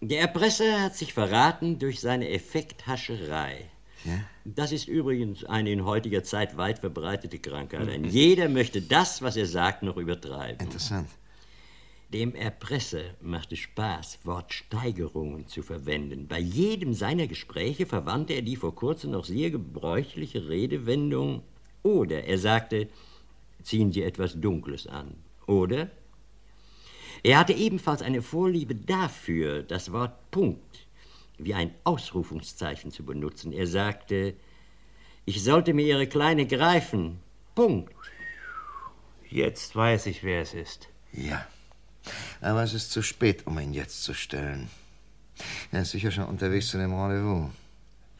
[0.00, 3.70] Der Erpresser hat sich verraten durch seine Effekthascherei.
[4.04, 4.20] Ja?
[4.44, 7.86] Das ist übrigens eine in heutiger Zeit weit verbreitete Krankheit.
[7.86, 10.60] Denn jeder möchte das, was er sagt, noch übertreiben.
[10.60, 11.08] Interessant.
[12.12, 16.26] Dem Erpresser macht es Spaß, Wortsteigerungen zu verwenden.
[16.26, 21.42] Bei jedem seiner Gespräche verwandte er die vor kurzem noch sehr gebräuchliche Redewendung
[21.82, 22.88] oder er sagte,
[23.62, 25.14] ziehen Sie etwas Dunkles an.
[25.46, 25.90] Oder
[27.22, 30.86] er hatte ebenfalls eine Vorliebe dafür, das Wort Punkt
[31.44, 33.52] wie ein Ausrufungszeichen zu benutzen.
[33.52, 34.34] Er sagte,
[35.24, 37.20] ich sollte mir Ihre Kleine greifen.
[37.54, 37.92] Punkt.
[39.28, 40.88] Jetzt weiß ich, wer es ist.
[41.12, 41.46] Ja.
[42.40, 44.70] Aber es ist zu spät, um ihn jetzt zu stellen.
[45.72, 47.50] Er ist sicher schon unterwegs zu dem Rendezvous.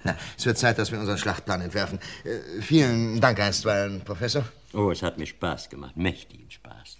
[0.02, 1.98] Na, es wird Zeit, dass wir unseren Schlachtplan entwerfen.
[2.24, 4.44] Äh, vielen Dank einstweilen, Professor.
[4.72, 6.96] Oh, es hat mir Spaß gemacht, mächtigen Spaß.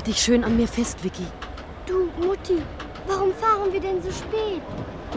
[0.00, 1.26] Halt dich schön an mir fest, Vicky.
[1.84, 2.62] Du, Mutti,
[3.06, 4.62] warum fahren wir denn so spät?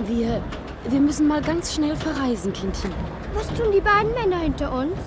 [0.06, 0.44] Wir.
[0.90, 2.92] Wir müssen mal ganz schnell verreisen, Kindchen.
[3.34, 4.98] Was tun die beiden Männer hinter uns?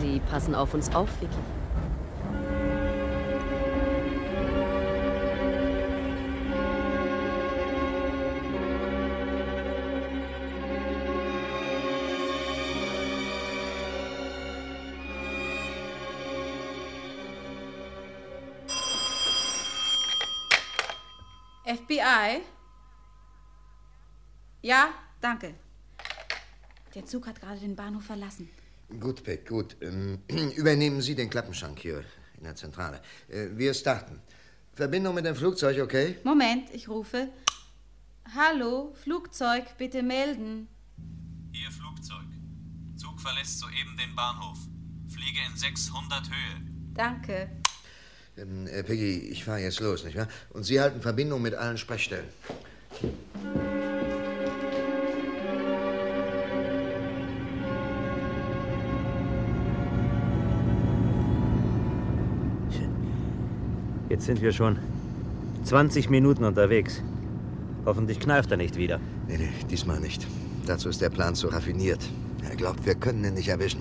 [0.00, 1.59] Sie passen auf uns auf, Vicky.
[24.62, 24.90] Ja,
[25.20, 25.54] danke.
[26.94, 28.48] Der Zug hat gerade den Bahnhof verlassen.
[28.98, 29.76] Gut, Peck, gut.
[29.80, 30.18] Ähm,
[30.56, 32.04] übernehmen Sie den Klappenschrank hier
[32.36, 33.00] in der Zentrale.
[33.28, 34.20] Äh, wir starten.
[34.74, 36.16] Verbindung mit dem Flugzeug, okay?
[36.24, 37.28] Moment, ich rufe.
[38.34, 40.68] Hallo, Flugzeug, bitte melden.
[41.52, 42.26] Ihr Flugzeug.
[42.96, 44.58] Zug verlässt soeben den Bahnhof.
[45.08, 46.60] Fliege in 600 Höhe.
[46.94, 47.50] Danke.
[48.36, 50.28] Ähm, äh, Peggy, ich fahre jetzt los, nicht wahr?
[50.50, 52.28] Und Sie halten Verbindung mit allen Sprechstellen.
[64.20, 64.76] Jetzt sind wir schon
[65.64, 67.02] 20 Minuten unterwegs.
[67.86, 69.00] Hoffentlich kneift er nicht wieder.
[69.26, 70.26] Nee, nee, diesmal nicht.
[70.66, 72.06] Dazu ist der Plan zu raffiniert.
[72.46, 73.80] Er glaubt, wir können ihn nicht erwischen.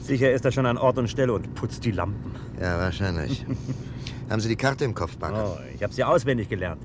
[0.00, 2.36] Sicher ist er schon an Ort und Stelle und putzt die Lampen.
[2.60, 3.44] Ja, wahrscheinlich.
[4.30, 5.56] Haben Sie die Karte im Kopf, Barker?
[5.58, 6.80] Oh, ich habe sie auswendig gelernt.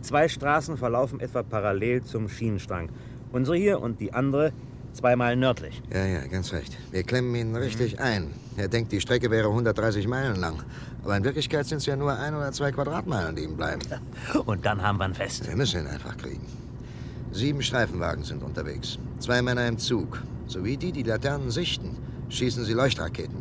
[0.00, 2.88] Zwei Straßen verlaufen etwa parallel zum Schienenstrang.
[3.32, 4.54] Unsere hier und die andere
[4.92, 5.82] zweimal nördlich.
[5.92, 6.76] Ja, ja, ganz recht.
[6.90, 8.32] Wir klemmen ihn richtig ein.
[8.56, 10.62] Er denkt, die Strecke wäre 130 Meilen lang.
[11.04, 13.82] Aber in Wirklichkeit sind es ja nur ein oder zwei Quadratmeilen, die ihm bleiben.
[14.46, 15.46] Und dann haben wir ihn fest.
[15.46, 16.46] Wir müssen ihn einfach kriegen.
[17.32, 18.98] Sieben Streifenwagen sind unterwegs.
[19.18, 20.22] Zwei Männer im Zug.
[20.46, 21.96] Sowie die, die Laternen sichten,
[22.30, 23.36] schießen sie Leuchtraketen.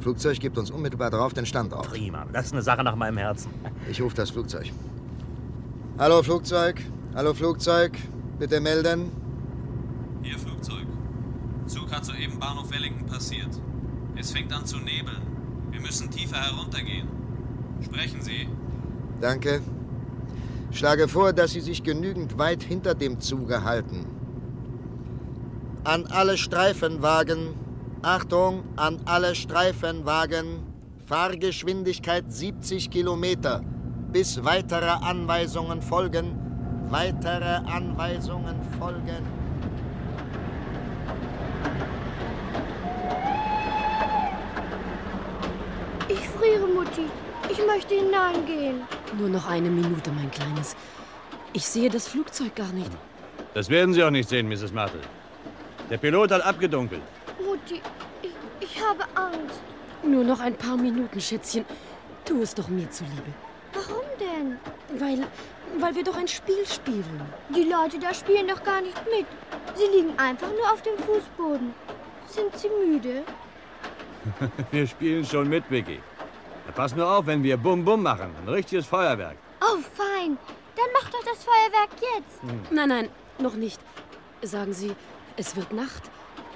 [0.00, 1.88] Flugzeug gibt uns unmittelbar darauf den Standort.
[1.88, 2.26] Prima.
[2.32, 3.50] Das ist eine Sache nach meinem Herzen.
[3.90, 4.70] Ich rufe das Flugzeug.
[5.98, 6.80] Hallo Flugzeug.
[7.14, 7.92] Hallo Flugzeug.
[8.38, 9.10] Bitte melden.
[11.68, 13.60] Zug hat soeben Bahnhof Wellington passiert.
[14.16, 15.22] Es fängt an zu nebeln.
[15.70, 17.06] Wir müssen tiefer heruntergehen.
[17.82, 18.48] Sprechen Sie.
[19.20, 19.60] Danke.
[20.70, 24.06] Schlage vor, dass Sie sich genügend weit hinter dem Zuge halten.
[25.84, 27.54] An alle Streifenwagen.
[28.02, 30.62] Achtung, an alle Streifenwagen.
[31.06, 33.62] Fahrgeschwindigkeit 70 Kilometer.
[34.12, 36.34] Bis weitere Anweisungen folgen.
[36.90, 39.38] Weitere Anweisungen folgen.
[46.10, 46.66] Ich friere,
[46.98, 47.10] Mutti.
[47.50, 48.82] Ich möchte hineingehen.
[49.18, 50.76] Nur noch eine Minute, mein Kleines.
[51.52, 52.90] Ich sehe das Flugzeug gar nicht.
[53.54, 54.72] Das werden Sie auch nicht sehen, Mrs.
[54.72, 55.00] Martel.
[55.90, 57.00] Der Pilot hat abgedunkelt.
[57.44, 57.80] Mutti,
[58.22, 59.60] ich, ich habe Angst.
[60.02, 61.64] Nur noch ein paar Minuten, Schätzchen.
[62.24, 63.32] Tu es doch mir zuliebe.
[63.72, 64.58] Warum denn?
[65.00, 65.26] Weil,
[65.78, 67.22] weil wir doch ein Spiel spielen.
[67.54, 69.26] Die Leute da spielen doch gar nicht mit.
[69.74, 71.74] Sie liegen einfach nur auf dem Fußboden.
[72.26, 73.22] Sind sie müde?
[74.70, 76.00] Wir spielen schon mit, Vicky.
[76.68, 78.30] Ja, pass nur auf, wenn wir Bum Bum machen.
[78.42, 79.36] Ein richtiges Feuerwerk.
[79.62, 80.36] Oh, fein.
[80.76, 82.42] Dann mach doch das Feuerwerk jetzt.
[82.42, 82.76] Hm.
[82.76, 83.08] Nein, nein,
[83.38, 83.80] noch nicht.
[84.42, 84.92] Sagen Sie,
[85.38, 86.02] es wird Nacht.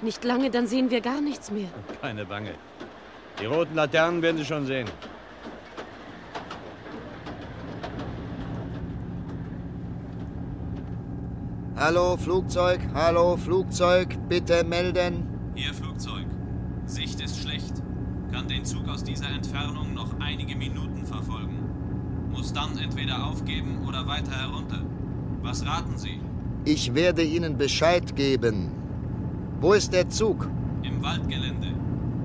[0.03, 1.69] Nicht lange, dann sehen wir gar nichts mehr.
[1.99, 2.53] Keine Bange.
[3.41, 4.87] Die roten Laternen werden Sie schon sehen.
[11.75, 12.81] Hallo, Flugzeug.
[12.93, 14.15] Hallo, Flugzeug.
[14.29, 15.27] Bitte melden.
[15.55, 16.27] Hier Flugzeug.
[16.85, 17.42] Sicht ist.
[18.33, 21.59] Kann den Zug aus dieser Entfernung noch einige Minuten verfolgen.
[22.31, 24.81] Muss dann entweder aufgeben oder weiter herunter.
[25.43, 26.19] Was raten Sie?
[26.65, 28.71] Ich werde Ihnen Bescheid geben.
[29.61, 30.49] Wo ist der Zug?
[30.81, 31.67] Im Waldgelände.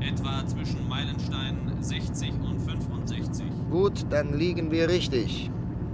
[0.00, 3.44] Etwa zwischen Meilenstein 60 und 65.
[3.70, 5.50] Gut, dann liegen wir richtig.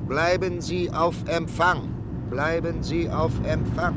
[0.06, 1.88] Bleiben Sie auf Empfang.
[2.30, 3.96] Bleiben Sie auf Empfang.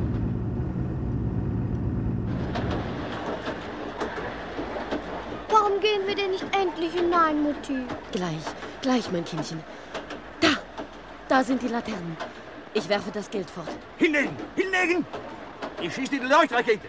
[5.68, 7.86] Warum gehen wir denn nicht endlich hinein, Mutti?
[8.14, 8.42] Gleich,
[8.82, 9.62] gleich, mein Kindchen.
[10.40, 10.52] Da,
[11.28, 12.16] da sind die Laternen.
[12.74, 13.68] Ich werfe das Geld fort.
[13.98, 14.34] Hinlegen!
[14.56, 15.06] Hinlegen!
[15.82, 16.88] Ich schieße die Leuchtrakete.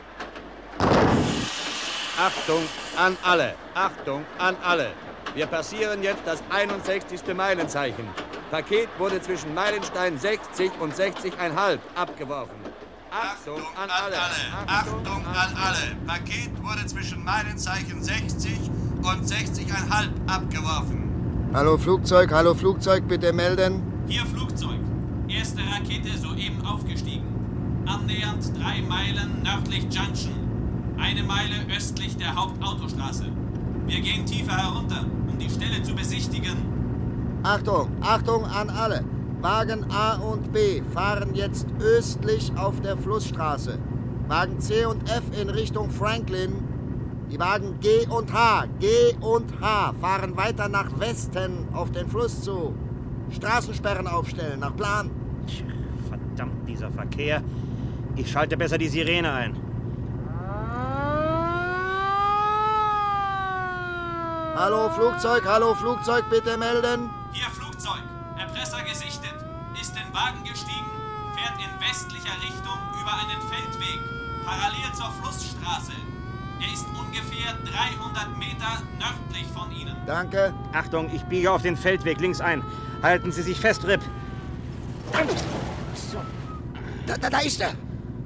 [2.17, 2.63] Achtung
[2.97, 3.57] an alle!
[3.75, 4.93] Achtung an alle!
[5.35, 7.35] Wir passieren jetzt das 61.
[7.35, 8.09] Meilenzeichen.
[8.53, 12.68] Paket wurde zwischen Meilenstein 60 und 60,5 abgeworfen.
[13.11, 14.17] Achtung an alle!
[14.67, 15.97] Achtung an alle!
[16.07, 18.59] Paket wurde zwischen Meilenzeichen 60
[18.99, 21.51] und 60,5 abgeworfen.
[21.55, 22.31] Hallo, Flugzeug.
[22.33, 23.09] Hallo, Flugzeug.
[23.09, 23.83] Bitte melden.
[24.09, 24.81] Hier Flugzeug.
[25.29, 27.25] Erste Rakete soeben aufgestiegen.
[27.87, 30.35] Annähernd drei Meilen nördlich Junction.
[30.99, 33.27] Eine Meile östlich der Hauptautostraße.
[33.87, 36.57] Wir gehen tiefer herunter, um die Stelle zu besichtigen.
[37.43, 39.03] Achtung, Achtung an alle.
[39.41, 43.79] Wagen A und B fahren jetzt östlich auf der Flussstraße.
[44.27, 46.65] Wagen C und F in Richtung Franklin.
[47.31, 52.43] Die Wagen G und H, G und H fahren weiter nach Westen auf den Fluss
[52.43, 52.75] zu.
[53.31, 55.11] Straßensperren aufstellen, nach Plan.
[56.09, 57.43] Verdammt, dieser Verkehr.
[58.17, 59.57] Ich schalte besser die Sirene ein.
[64.57, 67.09] Hallo Flugzeug, hallo Flugzeug, bitte melden.
[67.33, 68.03] Hier Flugzeug.
[68.37, 69.28] Erpresser gesichtet.
[70.19, 70.91] Wagen gestiegen.
[71.37, 74.01] Fährt in westlicher Richtung über einen Feldweg.
[74.45, 75.93] Parallel zur Flussstraße.
[76.61, 79.97] Er ist ungefähr 300 Meter nördlich von Ihnen.
[80.07, 80.53] Danke.
[80.73, 82.65] Achtung, ich biege auf den Feldweg links ein.
[83.01, 84.01] Halten Sie sich fest, Rip.
[87.07, 87.75] Da, da, da ist er.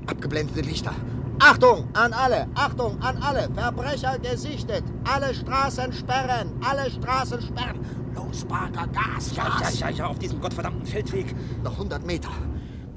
[0.06, 0.94] Abgeblendete Lichter.
[1.40, 3.50] Achtung an alle, Achtung an alle.
[3.52, 4.84] Verbrecher gesichtet.
[5.04, 8.01] Alle Straßen sperren, alle Straßen sperren.
[8.14, 11.34] Los, Parker, Gas, Ja, ja, ja, ja, auf diesem gottverdammten Feldweg.
[11.62, 12.30] Noch 100 Meter.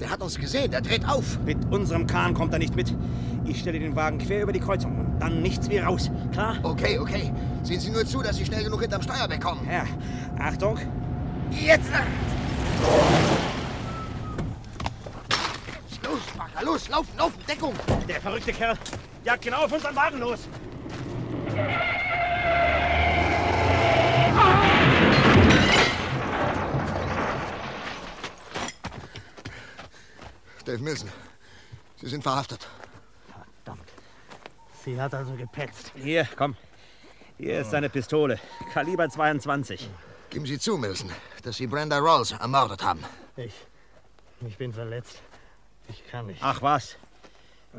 [0.00, 1.38] Der hat uns gesehen, der dreht auf.
[1.44, 2.94] Mit unserem Kahn kommt er nicht mit.
[3.46, 6.10] Ich stelle den Wagen quer über die Kreuzung und dann nichts wie raus.
[6.32, 6.56] Klar?
[6.62, 7.32] Okay, okay.
[7.62, 9.66] Sehen Sie nur zu, dass Sie schnell genug hinterm Steuer bekommen.
[9.70, 9.84] Ja.
[10.38, 10.78] Achtung.
[11.50, 11.90] Jetzt!
[16.02, 17.72] Los, Parker, los, laufen, laufen, Deckung.
[18.06, 18.76] Der verrückte Kerl
[19.24, 20.40] jagt genau auf unseren Wagen los.
[30.66, 31.08] Dave Milson,
[31.96, 32.66] Sie sind verhaftet.
[33.62, 33.88] Verdammt.
[34.84, 35.92] Sie hat also gepetzt.
[35.94, 36.56] Hier, komm.
[37.38, 38.40] Hier ist seine Pistole.
[38.72, 39.88] Kaliber 22.
[40.28, 41.10] Geben Sie zu, Milson,
[41.44, 43.04] dass Sie Brenda Rawls ermordet haben.
[43.36, 43.54] Ich.
[44.44, 45.22] Ich bin verletzt.
[45.88, 46.40] Ich kann nicht.
[46.42, 46.96] Ach was.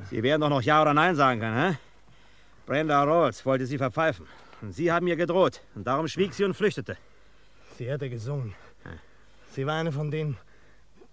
[0.10, 1.78] Sie werden doch noch Ja oder Nein sagen können, hä?
[2.66, 4.28] Brenda Rawls wollte sie verpfeifen.
[4.62, 5.62] Und Sie haben ihr gedroht.
[5.76, 6.98] Und darum schwieg sie und flüchtete.
[7.78, 8.56] Sie hatte gesungen.
[9.52, 10.38] Sie war eine von denen,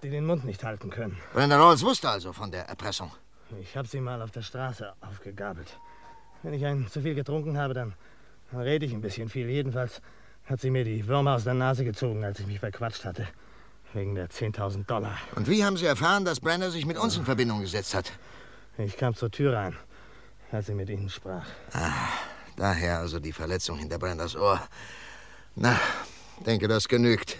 [0.05, 1.17] die den Mund nicht halten können.
[1.33, 3.11] Brenda Rawls wusste also von der Erpressung.
[3.61, 5.79] Ich habe sie mal auf der Straße aufgegabelt.
[6.43, 7.95] Wenn ich ein zu viel getrunken habe, dann
[8.53, 9.49] Dann rede ich ein bisschen viel.
[9.49, 10.01] Jedenfalls
[10.45, 13.27] hat sie mir die Würmer aus der Nase gezogen, als ich mich verquatscht hatte.
[13.95, 15.17] Wegen der 10.000 Dollar.
[15.37, 18.13] Und wie haben Sie erfahren, dass Brenner sich mit uns in Verbindung gesetzt hat?
[18.77, 19.77] Ich kam zur Tür rein,
[20.53, 21.47] als sie mit Ihnen sprach.
[21.73, 21.93] Ah,
[22.57, 24.61] daher also die Verletzung hinter Brenners Ohr.
[25.55, 25.81] Na,
[26.45, 27.39] denke, das genügt.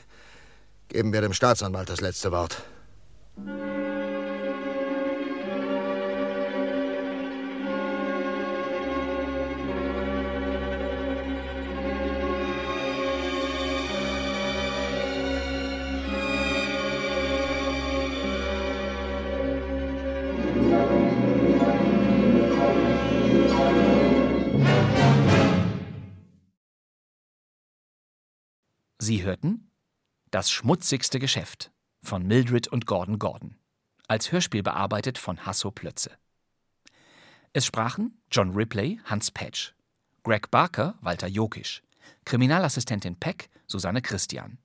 [0.95, 2.63] Geben wir dem Staatsanwalt das letzte Wort.
[29.01, 29.64] Sie hörten
[30.35, 31.71] Das schmutzigste Geschäft
[32.03, 33.55] von Mildred und Gordon Gordon.
[34.09, 36.11] Als Hörspiel bearbeitet von Hasso Plötze.
[37.53, 39.77] Es sprachen John Ripley, Hans Patch,
[40.25, 41.85] Greg Barker, Walter Jokisch,
[42.25, 44.59] Kriminalassistentin Peck, Susanne Christian,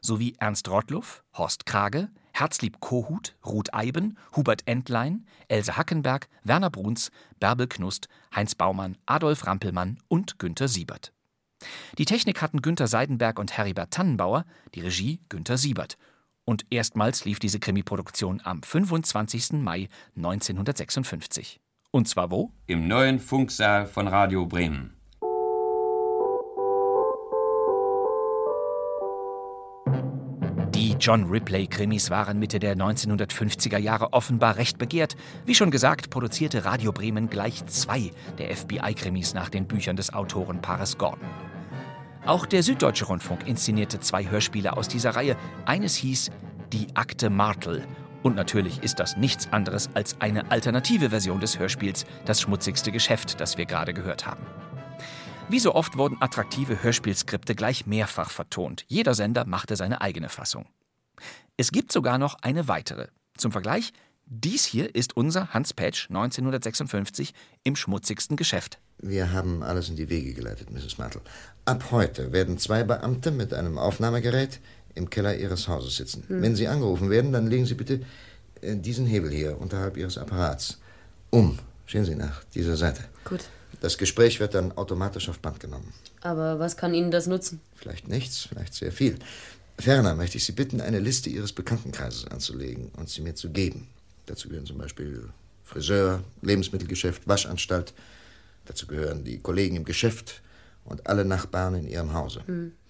[0.00, 7.10] sowie Ernst Rottluff, Horst Krage, Herzlieb Kohut, Ruth Eiben, Hubert Entlein, Else Hackenberg, Werner Bruns,
[7.38, 11.12] Bärbel Knust, Heinz Baumann, Adolf Rampelmann und Günter Siebert.
[11.98, 14.44] Die Technik hatten Günter Seidenberg und Heribert Tannenbauer,
[14.74, 15.96] die Regie Günter Siebert.
[16.44, 19.52] Und erstmals lief diese Krimi-Produktion am 25.
[19.52, 21.60] Mai 1956.
[21.90, 22.52] Und zwar wo?
[22.66, 24.96] Im neuen Funksaal von Radio Bremen.
[30.74, 35.16] Die John Ripley-Krimis waren Mitte der 1950er Jahre offenbar recht begehrt.
[35.44, 40.98] Wie schon gesagt, produzierte Radio Bremen gleich zwei der FBI-Krimis nach den Büchern des Autorenpaares
[40.98, 41.28] Gordon.
[42.24, 45.36] Auch der Süddeutsche Rundfunk inszenierte zwei Hörspiele aus dieser Reihe.
[45.66, 46.30] Eines hieß
[46.72, 47.84] Die Akte Martel.
[48.22, 53.40] Und natürlich ist das nichts anderes als eine alternative Version des Hörspiels Das schmutzigste Geschäft,
[53.40, 54.46] das wir gerade gehört haben.
[55.48, 58.84] Wie so oft wurden attraktive Hörspielskripte gleich mehrfach vertont.
[58.86, 60.66] Jeder Sender machte seine eigene Fassung.
[61.56, 63.08] Es gibt sogar noch eine weitere.
[63.36, 63.92] Zum Vergleich,
[64.34, 68.78] dies hier ist unser Hans Patch 1956 im schmutzigsten Geschäft.
[68.98, 70.96] Wir haben alles in die Wege geleitet, Mrs.
[70.96, 71.20] Martle.
[71.66, 74.60] Ab heute werden zwei Beamte mit einem Aufnahmegerät
[74.94, 76.24] im Keller Ihres Hauses sitzen.
[76.28, 76.40] Hm.
[76.40, 78.00] Wenn Sie angerufen werden, dann legen Sie bitte
[78.62, 80.78] äh, diesen Hebel hier unterhalb Ihres Apparats
[81.28, 81.58] um.
[81.86, 83.02] Sehen Sie nach dieser Seite.
[83.24, 83.40] Gut.
[83.82, 85.92] Das Gespräch wird dann automatisch auf Band genommen.
[86.22, 87.60] Aber was kann Ihnen das nutzen?
[87.74, 89.18] Vielleicht nichts, vielleicht sehr viel.
[89.78, 93.88] Ferner möchte ich Sie bitten, eine Liste Ihres Bekanntenkreises anzulegen und sie mir zu geben.
[94.26, 95.28] Dazu gehören zum Beispiel
[95.62, 97.94] Friseur, Lebensmittelgeschäft, Waschanstalt.
[98.64, 100.42] Dazu gehören die Kollegen im Geschäft
[100.84, 102.42] und alle Nachbarn in Ihrem Hause.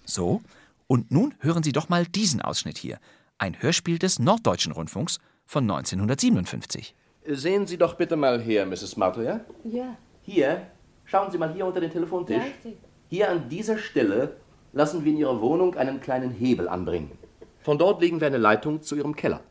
[0.05, 0.41] So,
[0.87, 2.99] und nun hören Sie doch mal diesen Ausschnitt hier.
[3.37, 6.95] Ein Hörspiel des Norddeutschen Rundfunks von 1957.
[7.25, 8.97] Sehen Sie doch bitte mal her, Mrs.
[8.97, 9.41] Martle, ja?
[9.63, 9.97] Ja.
[10.21, 10.67] Hier,
[11.05, 12.37] schauen Sie mal hier unter den Telefontisch.
[12.63, 12.71] Ja.
[13.09, 14.37] Hier an dieser Stelle
[14.71, 17.11] lassen wir in Ihrer Wohnung einen kleinen Hebel anbringen.
[17.61, 19.41] Von dort legen wir eine Leitung zu Ihrem Keller.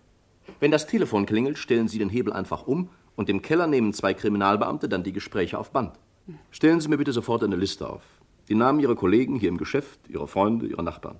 [0.63, 4.15] Wenn das Telefon klingelt, stellen Sie den Hebel einfach um und im Keller nehmen zwei
[4.15, 5.99] Kriminalbeamte dann die Gespräche auf Band.
[6.53, 8.03] Stellen Sie mir bitte sofort eine Liste auf.
[8.49, 11.19] Die Namen Ihrer Kollegen hier im Geschäft, Ihrer Freunde, Ihrer Nachbarn.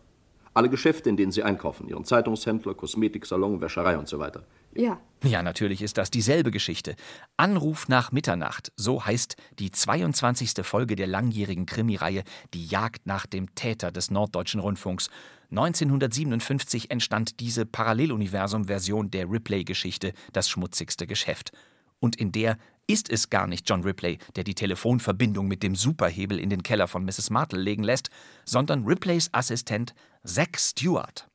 [0.55, 1.89] Alle Geschäfte, in denen Sie einkaufen.
[1.89, 4.45] Ihren Zeitungshändler, Kosmetiksalon, Wäscherei und so weiter.
[4.77, 5.01] Ja.
[5.25, 6.95] Ja, natürlich ist das dieselbe Geschichte.
[7.37, 10.65] Anruf nach Mitternacht, so heißt die 22.
[10.65, 12.23] Folge der langjährigen Krimireihe
[12.55, 15.11] Die Jagd nach dem Täter des Norddeutschen Rundfunks.
[15.53, 21.53] 1957 entstand diese Paralleluniversum-Version der Ripley-Geschichte Das schmutzigste Geschäft.
[22.01, 26.41] Und in der ist es gar nicht John Ripley, der die Telefonverbindung mit dem Superhebel
[26.41, 27.29] in den Keller von Mrs.
[27.29, 28.09] Martle legen lässt,
[28.47, 29.95] sondern Ripleys Assistent
[30.25, 31.29] Zack Stewart.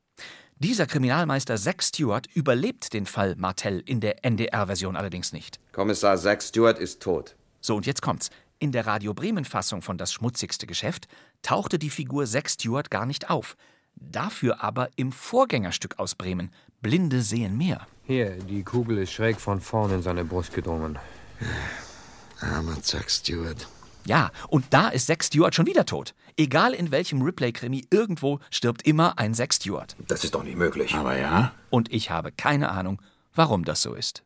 [0.56, 5.60] Dieser Kriminalmeister Zack Stewart überlebt den Fall Martell in der NDR-Version allerdings nicht.
[5.70, 7.36] Kommissar Zack Stewart ist tot.
[7.60, 8.30] So, und jetzt kommt's.
[8.58, 11.06] In der Radio Bremen-Fassung von Das schmutzigste Geschäft
[11.42, 13.56] tauchte die Figur Zack Stewart gar nicht auf.
[14.00, 16.50] Dafür aber im Vorgängerstück aus Bremen.
[16.80, 17.86] Blinde sehen mehr.
[18.04, 20.98] Hier, die Kugel ist schräg von vorn in seine Brust gedrungen.
[22.40, 23.68] Armer Zack Stewart.
[24.06, 26.14] Ja, und da ist Zack Stewart schon wieder tot.
[26.36, 29.96] Egal in welchem Ripley-Krimi, irgendwo stirbt immer ein Zack Stewart.
[30.06, 30.94] Das ist doch nicht möglich.
[30.94, 31.52] Aber ja.
[31.68, 33.02] Und ich habe keine Ahnung,
[33.34, 34.22] warum das so ist.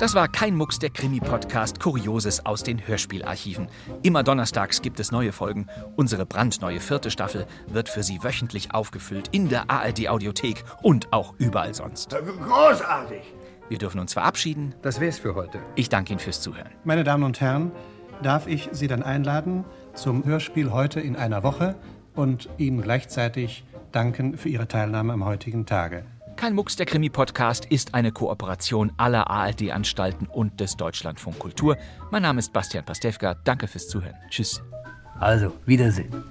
[0.00, 3.68] Das war kein Mucks der Krimi-Podcast Kurioses aus den Hörspielarchiven.
[4.02, 5.66] Immer donnerstags gibt es neue Folgen.
[5.94, 11.74] Unsere brandneue vierte Staffel wird für Sie wöchentlich aufgefüllt in der ARD-Audiothek und auch überall
[11.74, 12.16] sonst.
[12.16, 13.20] Großartig!
[13.68, 14.74] Wir dürfen uns verabschieden.
[14.80, 15.58] Das wär's für heute.
[15.76, 16.70] Ich danke Ihnen fürs Zuhören.
[16.82, 17.70] Meine Damen und Herren,
[18.22, 21.74] darf ich Sie dann einladen zum Hörspiel heute in einer Woche
[22.14, 26.06] und Ihnen gleichzeitig danken für Ihre Teilnahme am heutigen Tage.
[26.40, 31.76] Kein Mucks, der Krimi-Podcast ist eine Kooperation aller ARD-Anstalten und des Deutschlandfunk Kultur.
[32.10, 33.34] Mein Name ist Bastian Pastewka.
[33.44, 34.14] Danke fürs Zuhören.
[34.30, 34.62] Tschüss.
[35.18, 36.24] Also, Wiedersehen.